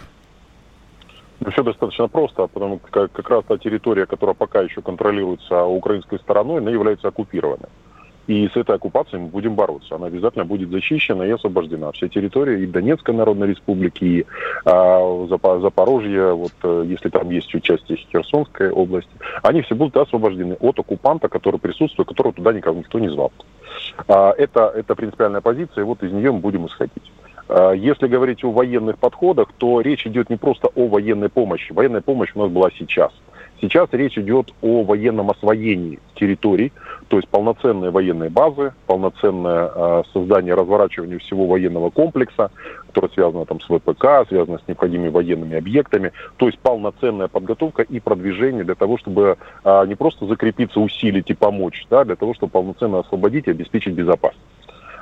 Ну, 1.40 1.52
все 1.52 1.64
достаточно 1.64 2.08
просто, 2.08 2.48
потому 2.48 2.80
как 2.80 3.12
как 3.12 3.30
раз 3.30 3.44
та 3.46 3.58
территория, 3.58 4.06
которая 4.06 4.36
пока 4.36 4.62
еще 4.62 4.82
контролируется 4.82 5.64
украинской 5.66 6.20
стороной, 6.20 6.60
она 6.60 6.72
является 6.72 7.10
оккупированной. 7.10 7.70
И 8.28 8.48
с 8.48 8.58
этой 8.58 8.76
оккупацией 8.76 9.22
мы 9.22 9.28
будем 9.28 9.54
бороться. 9.54 9.96
Она 9.96 10.08
обязательно 10.08 10.46
будет 10.46 10.72
зачищена 10.72 11.24
и 11.24 11.30
освобождена. 11.30 11.92
Все 11.92 12.10
территории 12.10 12.64
и 12.64 12.66
Донецкой 12.66 13.14
Народной 13.14 13.50
Республики, 13.50 14.04
и 14.04 14.26
а, 14.66 15.28
Запорожье, 15.30 16.34
вот, 16.34 16.54
э, 16.64 16.86
если 16.88 17.10
там 17.10 17.30
есть 17.30 17.54
участие 17.54 17.98
Херсонской 17.98 18.72
области, 18.72 19.12
они 19.44 19.62
все 19.62 19.76
будут 19.76 19.98
освобождены 19.98 20.56
от 20.60 20.80
оккупанта, 20.80 21.28
который 21.28 21.60
присутствует, 21.60 22.10
которого 22.10 22.34
туда 22.34 22.52
никого 22.52 22.80
никто 22.80 22.98
не 22.98 23.10
звал. 23.10 23.32
А, 24.08 24.32
это, 24.32 24.72
это 24.76 24.96
принципиальная 24.96 25.42
позиция, 25.42 25.84
и 25.84 25.86
вот 25.86 26.02
из 26.02 26.12
нее 26.12 26.32
мы 26.32 26.40
будем 26.40 26.66
исходить. 26.66 27.12
А, 27.48 27.72
если 27.72 28.08
говорить 28.08 28.44
о 28.44 28.52
военных 28.52 28.98
подходах, 28.98 29.50
то 29.58 29.82
речь 29.82 30.06
идет 30.06 30.30
не 30.30 30.38
просто 30.38 30.70
о 30.76 30.88
военной 30.88 31.30
помощи. 31.30 31.72
Военная 31.72 32.02
помощь 32.02 32.32
у 32.36 32.40
нас 32.40 32.52
была 32.52 32.70
сейчас. 32.78 33.12
Сейчас 33.62 33.88
речь 33.94 34.18
идет 34.18 34.54
о 34.62 34.84
военном 34.84 35.32
освоении 35.32 36.00
территорий, 36.16 36.74
то 37.08 37.18
есть 37.18 37.30
полноценные 37.30 37.90
военные 37.90 38.30
базы, 38.30 38.74
полноценное 38.86 39.72
э, 39.74 40.04
создание, 40.12 40.56
разворачивание 40.56 41.20
всего 41.20 41.48
военного 41.48 41.90
комплекса, 41.90 42.52
которое 42.88 43.10
связано 43.14 43.46
там 43.46 43.62
с 43.62 43.66
ВПК, 43.66 44.28
связано 44.28 44.60
с 44.60 44.68
необходимыми 44.68 45.10
военными 45.10 45.58
объектами, 45.58 46.12
то 46.36 46.48
есть 46.48 46.60
полноценная 46.60 47.30
подготовка 47.30 47.82
и 47.84 48.02
продвижение 48.02 48.66
для 48.66 48.76
того, 48.76 48.98
чтобы 48.98 49.38
э, 49.64 49.86
не 49.88 49.96
просто 49.96 50.26
закрепиться, 50.26 50.82
усилить 50.82 51.30
и 51.30 51.34
помочь, 51.34 51.86
да, 51.90 52.04
для 52.04 52.18
того, 52.18 52.34
чтобы 52.34 52.52
полноценно 52.52 53.00
освободить 53.00 53.48
и 53.48 53.52
обеспечить 53.52 53.94
безопасность 53.94 54.44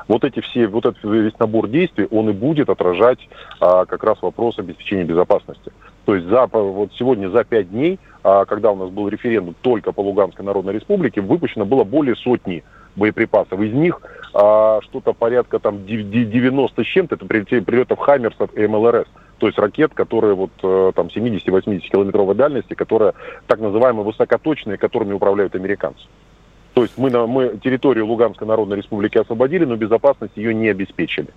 вот 0.08 0.24
эти 0.24 0.40
все, 0.42 0.68
вот 0.68 0.86
этот 0.86 1.04
весь 1.04 1.38
набор 1.40 1.68
действий, 1.68 2.08
он 2.12 2.30
и 2.30 2.34
будет 2.34 2.70
отражать 2.70 3.20
а, 3.60 3.86
как 3.86 4.04
раз 4.04 4.22
вопрос 4.22 4.60
обеспечения 4.60 5.04
безопасности. 5.04 5.72
То 6.06 6.16
есть 6.16 6.28
за, 6.28 6.48
вот 6.48 6.92
сегодня 6.98 7.30
за 7.30 7.44
пять 7.44 7.70
дней, 7.70 8.00
а, 8.24 8.46
когда 8.46 8.72
у 8.72 8.76
нас 8.76 8.90
был 8.90 9.08
референдум 9.08 9.56
только 9.62 9.92
по 9.92 10.02
Луганской 10.02 10.46
Народной 10.46 10.74
Республике, 10.74 11.22
выпущено 11.22 11.66
было 11.66 11.84
более 11.84 12.16
сотни 12.16 12.64
боеприпасов. 12.96 13.60
Из 13.60 13.74
них 13.74 14.02
а, 14.34 14.80
что-то 14.82 15.14
порядка 15.14 15.60
там 15.60 15.86
90 15.86 16.84
с 16.84 16.86
чем-то, 16.86 17.16
это 17.16 17.26
прилетов 17.26 18.00
Хаймерсов 18.00 18.56
и 18.56 18.68
МЛРС. 18.68 19.08
То 19.40 19.48
есть 19.48 19.60
ракет, 19.60 19.94
которые 19.94 20.36
вот 20.36 20.52
э, 20.62 20.92
там 20.96 21.08
70-80 21.08 21.80
километровой 21.80 22.34
дальности, 22.34 22.76
которые 22.76 23.14
так 23.48 23.60
называемые 23.60 24.06
высокоточные, 24.06 24.78
которыми 24.78 25.12
управляют 25.12 25.56
американцы. 25.56 26.06
То 26.74 26.84
есть 26.84 26.98
мы, 26.98 27.10
мы 27.28 27.58
территорию 27.64 28.08
Луганской 28.08 28.48
Народной 28.48 28.78
Республики 28.78 29.18
освободили, 29.18 29.66
но 29.66 29.76
безопасность 29.76 30.36
ее 30.36 30.54
не 30.54 30.70
обеспечили. 30.70 31.28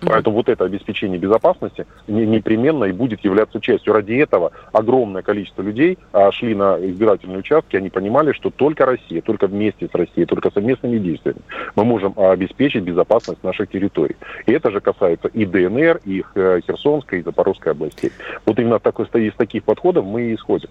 Поэтому 0.00 0.36
вот 0.36 0.48
это 0.48 0.64
обеспечение 0.64 1.18
безопасности 1.18 1.86
непременно 2.06 2.84
и 2.84 2.92
будет 2.92 3.24
являться 3.24 3.60
частью. 3.60 3.94
Ради 3.94 4.14
этого 4.14 4.52
огромное 4.72 5.22
количество 5.22 5.62
людей 5.62 5.98
а, 6.12 6.30
шли 6.32 6.54
на 6.54 6.76
избирательные 6.78 7.38
участки, 7.38 7.76
они 7.76 7.88
понимали, 7.88 8.32
что 8.32 8.50
только 8.50 8.84
Россия, 8.84 9.22
только 9.22 9.46
вместе 9.46 9.88
с 9.88 9.94
Россией, 9.94 10.26
только 10.26 10.50
совместными 10.50 10.98
действиями 10.98 11.40
мы 11.76 11.84
можем 11.84 12.12
а, 12.16 12.32
обеспечить 12.32 12.82
безопасность 12.82 13.42
наших 13.42 13.70
территорий. 13.70 14.16
И 14.44 14.52
это 14.52 14.70
же 14.70 14.80
касается 14.80 15.28
и 15.28 15.46
ДНР, 15.46 16.00
и 16.04 16.22
э, 16.34 16.60
Херсонской, 16.66 17.20
и 17.20 17.22
Запорожской 17.22 17.72
областей. 17.72 18.12
Вот 18.44 18.58
именно 18.58 18.78
такой, 18.78 19.06
из 19.06 19.34
таких 19.34 19.64
подходов 19.64 20.04
мы 20.04 20.22
и 20.24 20.34
исходим. 20.34 20.68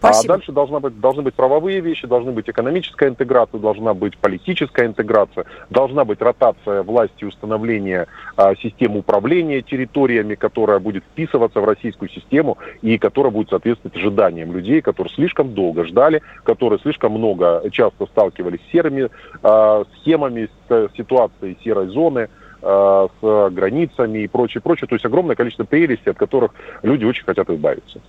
Спасибо. 0.00 0.34
А 0.34 0.36
дальше 0.38 0.52
должна 0.52 0.80
быть, 0.80 0.98
должны 0.98 1.22
быть 1.22 1.34
правовые 1.34 1.80
вещи, 1.80 2.06
должны 2.06 2.32
быть 2.32 2.48
экономическая 2.48 3.10
интеграция, 3.10 3.60
должна 3.60 3.92
быть 3.92 4.16
политическая 4.16 4.86
интеграция, 4.86 5.44
должна 5.68 6.06
быть 6.06 6.22
ротация 6.22 6.82
власти, 6.82 7.24
установление 7.24 8.06
а, 8.36 8.54
системы 8.56 9.00
управления 9.00 9.60
территориями, 9.60 10.36
которая 10.36 10.78
будет 10.78 11.04
вписываться 11.04 11.60
в 11.60 11.64
российскую 11.66 12.08
систему 12.08 12.56
и 12.80 12.96
которая 12.96 13.30
будет 13.30 13.50
соответствовать 13.50 13.94
ожиданиям 13.94 14.52
людей, 14.52 14.80
которые 14.80 15.12
слишком 15.12 15.52
долго 15.52 15.84
ждали, 15.84 16.22
которые 16.44 16.78
слишком 16.78 17.12
много, 17.12 17.62
часто 17.70 18.06
сталкивались 18.06 18.60
с 18.68 18.72
серыми 18.72 19.10
а, 19.42 19.84
схемами, 19.96 20.48
с 20.68 20.88
ситуацией 20.96 21.58
серой 21.62 21.88
зоны, 21.88 22.30
с 22.62 23.50
границами 23.50 24.20
и 24.20 24.28
прочее, 24.28 24.60
прочее. 24.60 24.86
То 24.86 24.94
есть 24.94 25.04
огромное 25.04 25.36
количество 25.36 25.64
прелестей, 25.64 26.10
от 26.12 26.18
которых 26.18 26.52
люди 26.82 27.04
очень 27.04 27.24
хотят 27.24 27.48
избавиться. 27.48 28.00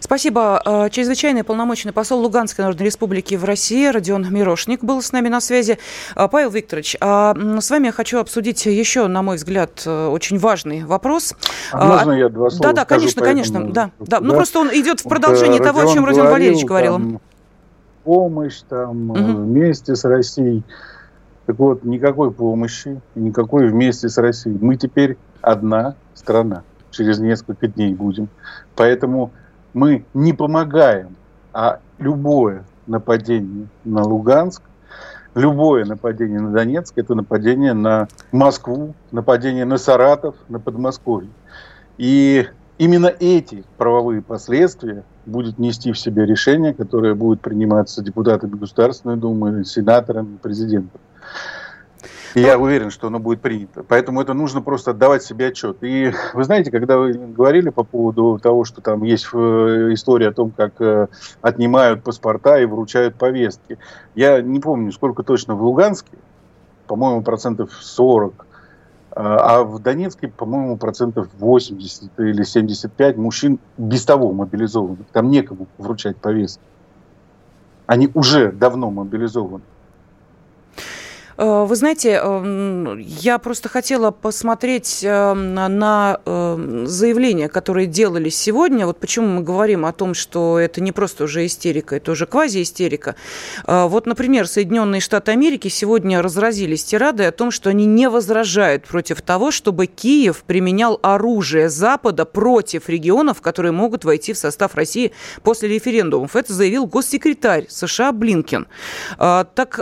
Спасибо. 0.00 0.60
Э, 0.64 0.88
чрезвычайный 0.90 1.44
полномочный 1.44 1.92
посол 1.92 2.20
Луганской 2.20 2.64
Народной 2.64 2.86
Республики 2.86 3.34
в 3.34 3.44
России 3.44 3.86
Родион 3.86 4.26
Мирошник 4.32 4.82
был 4.82 5.02
с 5.02 5.12
нами 5.12 5.28
на 5.28 5.40
связи. 5.40 5.78
Э, 6.16 6.26
Павел 6.28 6.50
Викторович, 6.50 6.96
а, 7.00 7.34
с 7.60 7.70
вами 7.70 7.86
я 7.86 7.92
хочу 7.92 8.18
обсудить 8.18 8.64
еще, 8.66 9.06
на 9.06 9.22
мой 9.22 9.36
взгляд, 9.36 9.82
э, 9.86 10.06
очень 10.06 10.38
важный 10.38 10.84
вопрос. 10.84 11.34
А 11.72 11.84
можно 11.84 12.12
я 12.12 12.28
два 12.28 12.50
слова 12.50 12.72
Да, 12.72 12.72
да, 12.72 12.84
конечно, 12.84 13.22
конечно. 13.22 13.70
Да, 13.70 13.90
да. 13.98 14.20
Ну, 14.20 14.34
просто 14.34 14.58
он 14.58 14.68
идет 14.68 15.00
в 15.00 15.08
продолжение 15.08 15.58
вот, 15.58 15.66
того, 15.66 15.80
о 15.80 15.92
чем 15.92 16.04
Родион 16.04 16.28
Валерьевич 16.28 16.64
говорил. 16.64 16.94
Там, 16.94 17.20
помощь 18.04 18.60
там 18.68 19.10
угу. 19.10 19.42
вместе 19.42 19.94
с 19.94 20.04
Россией. 20.04 20.62
Так 21.46 21.58
вот, 21.58 21.84
никакой 21.84 22.30
помощи, 22.30 23.00
никакой 23.14 23.68
вместе 23.68 24.08
с 24.08 24.18
Россией. 24.18 24.58
Мы 24.60 24.76
теперь 24.76 25.16
одна 25.40 25.94
страна. 26.14 26.62
Через 26.90 27.18
несколько 27.18 27.68
дней 27.68 27.94
будем. 27.94 28.28
Поэтому 28.76 29.30
мы 29.72 30.04
не 30.14 30.32
помогаем, 30.32 31.16
а 31.52 31.80
любое 31.98 32.64
нападение 32.86 33.68
на 33.84 34.02
Луганск, 34.02 34.62
любое 35.34 35.84
нападение 35.84 36.40
на 36.40 36.50
Донецк– 36.50 36.92
это 36.96 37.14
нападение 37.14 37.72
на 37.72 38.08
Москву, 38.32 38.94
нападение 39.12 39.64
на 39.64 39.78
Саратов, 39.78 40.34
на 40.48 40.58
Подмосковье. 40.58 41.30
И 41.98 42.46
именно 42.78 43.06
эти 43.06 43.64
правовые 43.78 44.22
последствия 44.22 45.04
будет 45.30 45.58
нести 45.58 45.92
в 45.92 45.98
себе 45.98 46.26
решение, 46.26 46.74
которое 46.74 47.14
будет 47.14 47.40
приниматься 47.40 48.02
депутатами 48.02 48.56
Государственной 48.56 49.16
Думы, 49.16 49.64
сенаторами, 49.64 50.36
президентом. 50.36 51.00
Я 52.34 52.58
уверен, 52.58 52.90
что 52.90 53.08
оно 53.08 53.18
будет 53.18 53.40
принято. 53.40 53.82
Поэтому 53.82 54.20
это 54.20 54.34
нужно 54.34 54.62
просто 54.62 54.92
отдавать 54.92 55.24
себе 55.24 55.48
отчет. 55.48 55.78
И 55.82 56.12
вы 56.32 56.44
знаете, 56.44 56.70
когда 56.70 56.96
вы 56.96 57.12
говорили 57.12 57.70
по 57.70 57.82
поводу 57.82 58.38
того, 58.40 58.64
что 58.64 58.80
там 58.80 59.02
есть 59.02 59.26
э, 59.32 59.36
история 59.92 60.28
о 60.28 60.32
том, 60.32 60.52
как 60.52 60.80
э, 60.80 61.08
отнимают 61.42 62.04
паспорта 62.04 62.60
и 62.60 62.66
вручают 62.66 63.16
повестки. 63.16 63.78
Я 64.14 64.40
не 64.42 64.60
помню, 64.60 64.92
сколько 64.92 65.24
точно 65.24 65.56
в 65.56 65.62
Луганске, 65.62 66.18
по-моему, 66.86 67.22
процентов 67.22 67.72
40, 67.72 68.46
а, 69.12 69.58
а 69.58 69.64
в 69.64 69.80
Донецке, 69.80 70.28
по-моему, 70.28 70.76
процентов 70.76 71.28
80 71.38 72.10
или 72.18 72.42
75 72.42 73.16
мужчин 73.16 73.58
без 73.76 74.04
того 74.04 74.32
мобилизованы. 74.32 75.04
Там 75.12 75.30
некому 75.30 75.66
вручать 75.78 76.16
повестки. 76.16 76.62
Они 77.86 78.08
уже 78.14 78.52
давно 78.52 78.90
мобилизованы. 78.90 79.64
Э, 81.40 81.64
вы 81.64 81.74
знаете, 81.74 82.20
эм, 82.22 82.98
я 82.98 83.38
просто 83.38 83.70
хотела 83.70 84.10
посмотреть 84.10 85.00
эм, 85.02 85.54
на 85.54 86.20
эм, 86.26 86.86
заявления, 86.86 87.48
которые 87.48 87.86
делались 87.86 88.36
сегодня. 88.36 88.84
Вот 88.84 89.00
почему 89.00 89.26
мы 89.26 89.42
говорим 89.42 89.86
о 89.86 89.92
том, 89.92 90.12
что 90.12 90.58
это 90.58 90.82
не 90.82 90.92
просто 90.92 91.24
уже 91.24 91.46
истерика, 91.46 91.96
это 91.96 92.12
уже 92.12 92.26
квазиистерика. 92.26 93.14
Э, 93.66 93.86
вот, 93.86 94.04
например, 94.04 94.46
Соединенные 94.46 95.00
Штаты 95.00 95.32
Америки 95.32 95.68
сегодня 95.68 96.20
разразились 96.20 96.84
тирадой 96.84 97.28
о 97.28 97.32
том, 97.32 97.50
что 97.50 97.70
они 97.70 97.86
не 97.86 98.10
возражают 98.10 98.84
против 98.84 99.22
того, 99.22 99.50
чтобы 99.50 99.86
Киев 99.86 100.44
применял 100.46 101.00
оружие 101.02 101.70
Запада 101.70 102.26
против 102.26 102.90
регионов, 102.90 103.40
которые 103.40 103.72
могут 103.72 104.04
войти 104.04 104.34
в 104.34 104.38
состав 104.38 104.74
России 104.74 105.12
после 105.42 105.70
референдумов. 105.70 106.36
Это 106.36 106.52
заявил 106.52 106.84
госсекретарь 106.84 107.64
США 107.70 108.12
Блинкен. 108.12 108.66
Э, 109.18 109.46
так 109.54 109.80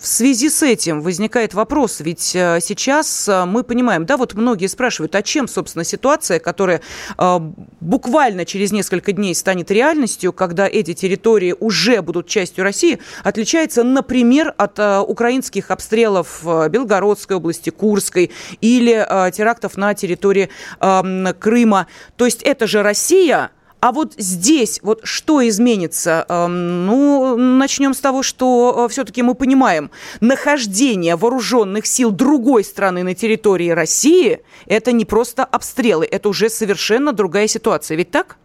в 0.00 0.06
связи 0.06 0.48
с 0.48 0.62
этим 0.62 1.02
возникает 1.02 1.52
вопрос, 1.52 2.00
ведь 2.00 2.34
э, 2.34 2.58
сейчас 2.62 3.28
э, 3.28 3.44
мы 3.44 3.62
понимаем, 3.62 4.06
да, 4.06 4.16
вот 4.16 4.34
многие 4.34 4.66
спрашивают, 4.66 5.14
а 5.14 5.22
чем, 5.22 5.46
собственно, 5.46 5.84
ситуация, 5.84 6.38
которая 6.38 6.80
э, 7.18 7.38
буквально 7.80 8.46
через 8.46 8.72
несколько 8.72 9.12
дней 9.12 9.34
станет 9.34 9.70
реальностью, 9.70 10.32
когда 10.32 10.66
эти 10.66 10.94
территории 10.94 11.54
уже 11.58 12.00
будут 12.00 12.28
частью 12.28 12.64
России, 12.64 12.98
отличается, 13.22 13.82
например, 13.84 14.54
от 14.56 14.78
украинских 15.06 15.70
обстрелов 15.70 16.42
Белгородской 16.70 17.36
области, 17.36 17.70
Курской 17.70 18.30
или 18.60 19.06
терактов 19.32 19.76
на 19.76 19.94
территории 19.94 20.48
Крыма. 20.80 21.86
То 22.16 22.24
есть 22.24 22.42
это 22.42 22.66
же 22.66 22.82
Россия, 22.82 23.50
а 23.80 23.92
вот 23.92 24.12
здесь 24.18 24.80
вот 24.82 25.00
что 25.04 25.46
изменится? 25.48 26.26
Эм, 26.28 26.86
ну, 26.86 27.36
начнем 27.36 27.94
с 27.94 28.00
того, 28.00 28.22
что 28.22 28.84
э, 28.86 28.88
все-таки 28.92 29.22
мы 29.22 29.34
понимаем, 29.34 29.90
нахождение 30.20 31.16
вооруженных 31.16 31.86
сил 31.86 32.10
другой 32.10 32.62
страны 32.64 33.02
на 33.02 33.14
территории 33.14 33.70
России– 33.70 34.40
это 34.66 34.92
не 34.92 35.04
просто 35.04 35.44
обстрелы, 35.44 36.04
это 36.04 36.28
уже 36.28 36.50
совершенно 36.50 37.12
другая 37.12 37.46
ситуация. 37.46 37.96
Ведь 37.96 38.10
так? 38.10 38.36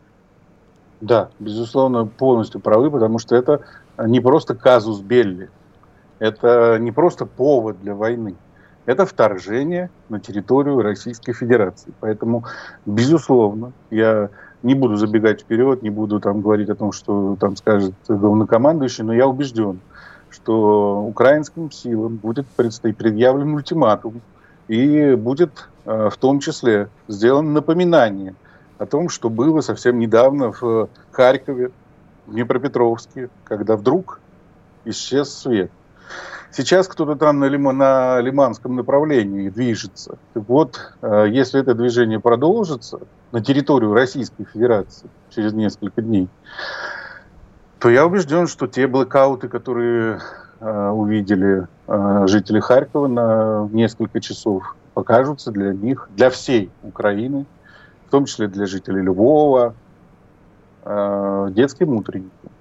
Да, 1.02 1.30
безусловно, 1.40 2.06
полностью 2.06 2.62
правы, 2.62 2.90
потому 2.90 3.20
что 3.20 3.36
это 3.36 3.62
не 3.98 4.22
просто 4.22 4.56
казус 4.56 5.02
Белли, 5.02 5.50
это 6.20 6.78
не 6.80 6.94
просто 6.94 7.26
повод 7.26 7.82
для 7.82 7.94
войны, 7.94 8.36
это 8.86 9.06
вторжение 9.06 9.90
на 10.10 10.20
территорию 10.20 10.82
Российской 10.82 11.34
Федерации. 11.34 11.94
Поэтому, 12.00 12.46
безусловно, 12.86 13.74
я 13.92 14.30
не 14.66 14.74
буду 14.74 14.96
забегать 14.98 15.42
вперед, 15.42 15.84
не 15.84 15.92
буду 15.92 16.20
там 16.20 16.42
говорить 16.42 16.70
о 16.70 16.76
том, 16.76 16.92
что 16.92 17.38
там 17.40 17.56
скажет 17.56 17.94
главнокомандующий, 18.08 19.04
но 19.04 19.14
я 19.14 19.28
убежден, 19.28 19.80
что 20.32 21.04
украинским 21.04 21.70
силам 21.70 22.16
будет 22.16 22.48
предъявлен 22.48 23.54
ультиматум, 23.54 24.22
и 24.68 25.14
будет 25.14 25.70
э, 25.86 26.10
в 26.12 26.18
том 26.18 26.40
числе 26.40 26.90
сделано 27.08 27.52
напоминание 27.52 28.34
о 28.80 28.88
том, 28.88 29.10
что 29.10 29.30
было 29.30 29.62
совсем 29.62 30.00
недавно 30.00 30.52
в 30.52 30.90
Харькове, 31.12 31.70
в 32.26 32.34
Днепропетровске, 32.34 33.30
когда 33.44 33.78
вдруг 33.78 34.20
исчез 34.84 35.32
свет. 35.32 35.70
Сейчас 36.56 36.88
кто-то 36.88 37.18
там 37.18 37.40
на, 37.40 37.50
лима, 37.50 37.74
на 37.74 38.22
лиманском 38.22 38.78
направлении 38.78 39.50
движется. 39.50 40.18
Так 40.34 40.48
вот, 40.48 40.94
э, 41.02 41.26
если 41.30 41.60
это 41.60 41.74
движение 41.74 42.22
продолжится 42.22 43.00
на 43.34 43.44
территорию 43.44 43.94
Российской 43.94 44.46
Федерации 44.46 45.10
через 45.32 45.52
несколько 45.52 46.02
дней, 46.02 46.30
то 47.80 47.90
я 47.90 48.06
убежден, 48.06 48.48
что 48.48 48.68
те 48.68 48.88
блокауты, 48.88 49.50
которые 49.50 50.22
э, 50.62 50.90
увидели 50.92 51.68
э, 51.88 52.24
жители 52.28 52.62
Харькова 52.62 53.08
на 53.08 53.70
несколько 53.74 54.22
часов, 54.22 54.78
покажутся 54.94 55.52
для 55.52 55.74
них, 55.74 56.08
для 56.16 56.30
всей 56.30 56.72
Украины, 56.84 57.46
в 58.08 58.12
том 58.12 58.24
числе 58.24 58.48
для 58.48 58.66
жителей 58.66 59.02
Львова, 59.02 59.76
детским 60.86 61.96
утренником. 61.96 62.52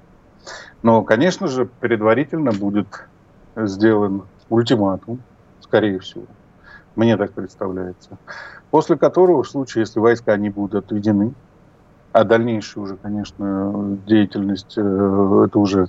Но, 0.82 1.02
конечно 1.02 1.46
же, 1.46 1.66
предварительно 1.66 2.52
будет 2.52 2.86
сделан 3.56 4.22
ультиматум, 4.48 5.20
скорее 5.60 5.98
всего. 5.98 6.24
Мне 6.96 7.16
так 7.16 7.32
представляется. 7.32 8.18
После 8.70 8.96
которого, 8.96 9.42
в 9.42 9.48
случае, 9.48 9.82
если 9.82 10.00
войска 10.00 10.36
не 10.36 10.50
будут 10.50 10.84
отведены, 10.84 11.34
а 12.14 12.22
дальнейшая 12.22 12.84
уже, 12.84 12.96
конечно, 12.96 13.98
деятельность, 14.06 14.74
э, 14.76 15.44
это 15.46 15.58
уже 15.58 15.88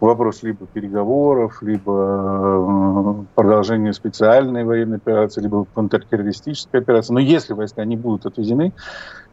вопрос 0.00 0.42
либо 0.42 0.66
переговоров, 0.66 1.62
либо 1.62 1.92
э, 1.92 3.24
продолжения 3.34 3.92
специальной 3.92 4.64
военной 4.64 4.96
операции, 4.96 5.42
либо 5.42 5.66
контртеррористической 5.74 6.80
операции. 6.80 7.12
Но 7.12 7.20
если 7.20 7.52
войска 7.52 7.84
не 7.84 7.98
будут 7.98 8.24
отведены, 8.24 8.72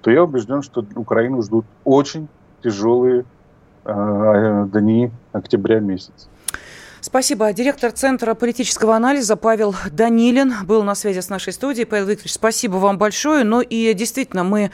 то 0.01 0.11
я 0.11 0.25
убежден, 0.25 0.61
что 0.61 0.85
Украину 0.95 1.41
ждут 1.41 1.65
очень 1.85 2.27
тяжелые 2.61 3.23
э, 3.85 4.67
дни 4.73 5.11
октября 5.31 5.79
месяца. 5.79 6.27
Спасибо. 7.05 7.53
Директор 7.53 7.91
Центра 7.91 8.33
политического 8.33 8.95
анализа 8.95 9.35
Павел 9.35 9.75
Данилин 9.91 10.65
был 10.65 10.81
на 10.81 10.95
связи 10.95 11.19
с 11.19 11.29
нашей 11.29 11.53
студией. 11.53 11.85
Павел 11.85 12.07
Викторович, 12.07 12.33
спасибо 12.33 12.77
вам 12.77 12.97
большое. 12.97 13.43
Ну 13.43 13.61
и 13.61 13.93
действительно, 13.93 14.43
мы 14.43 14.71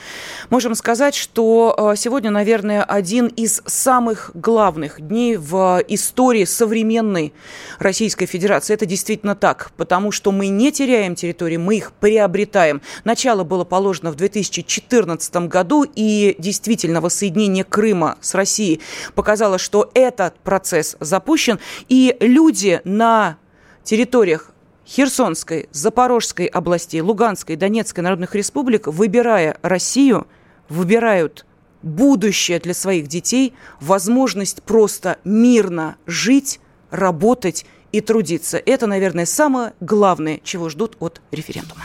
можем 0.49 0.73
сказать, 0.75 1.13
что 1.13 1.75
э, 1.77 1.97
сегодня, 1.97 2.31
наверное, 2.31 2.83
один 2.83 3.27
из 3.27 3.61
самых 3.65 4.31
главных 4.33 5.05
дней 5.05 5.35
в 5.35 5.83
истории 5.89 6.45
современной 6.45 7.33
Российской 7.79 8.27
Федерации. 8.27 8.75
Это 8.75 8.85
действительно 8.85 9.35
так, 9.35 9.73
потому 9.75 10.13
что 10.13 10.31
мы 10.31 10.47
не 10.47 10.71
теряем 10.71 11.15
территории, 11.15 11.57
мы 11.57 11.75
их 11.75 11.91
приобретаем. 11.91 12.81
Начало 13.03 13.43
было 13.43 13.65
положено 13.65 14.09
в 14.09 14.15
2014 14.15 15.35
году, 15.49 15.83
и 15.83 16.37
действительно 16.39 17.01
воссоединение 17.01 17.65
Крыма 17.65 18.17
с 18.21 18.35
Россией 18.35 18.79
показало, 19.15 19.57
что 19.57 19.91
этот 19.93 20.39
процесс 20.39 20.95
запущен. 21.01 21.59
И 21.89 22.15
люди 22.21 22.79
на 22.85 23.37
территориях 23.83 24.51
Херсонской, 24.87 25.67
Запорожской 25.71 26.45
областей, 26.45 27.01
Луганской, 27.01 27.55
Донецкой 27.55 28.03
народных 28.03 28.35
республик, 28.35 28.87
выбирая 28.87 29.57
Россию, 29.61 30.27
выбирают 30.69 31.45
будущее 31.81 32.59
для 32.59 32.73
своих 32.73 33.07
детей, 33.07 33.53
возможность 33.79 34.61
просто 34.63 35.17
мирно 35.23 35.97
жить, 36.05 36.59
работать 36.91 37.65
и 37.91 38.01
трудиться. 38.01 38.57
Это, 38.57 38.87
наверное, 38.87 39.25
самое 39.25 39.73
главное, 39.81 40.39
чего 40.43 40.69
ждут 40.69 40.95
от 40.99 41.21
референдума. 41.31 41.81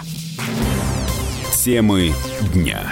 Темы 1.55 2.12
дня. 2.53 2.82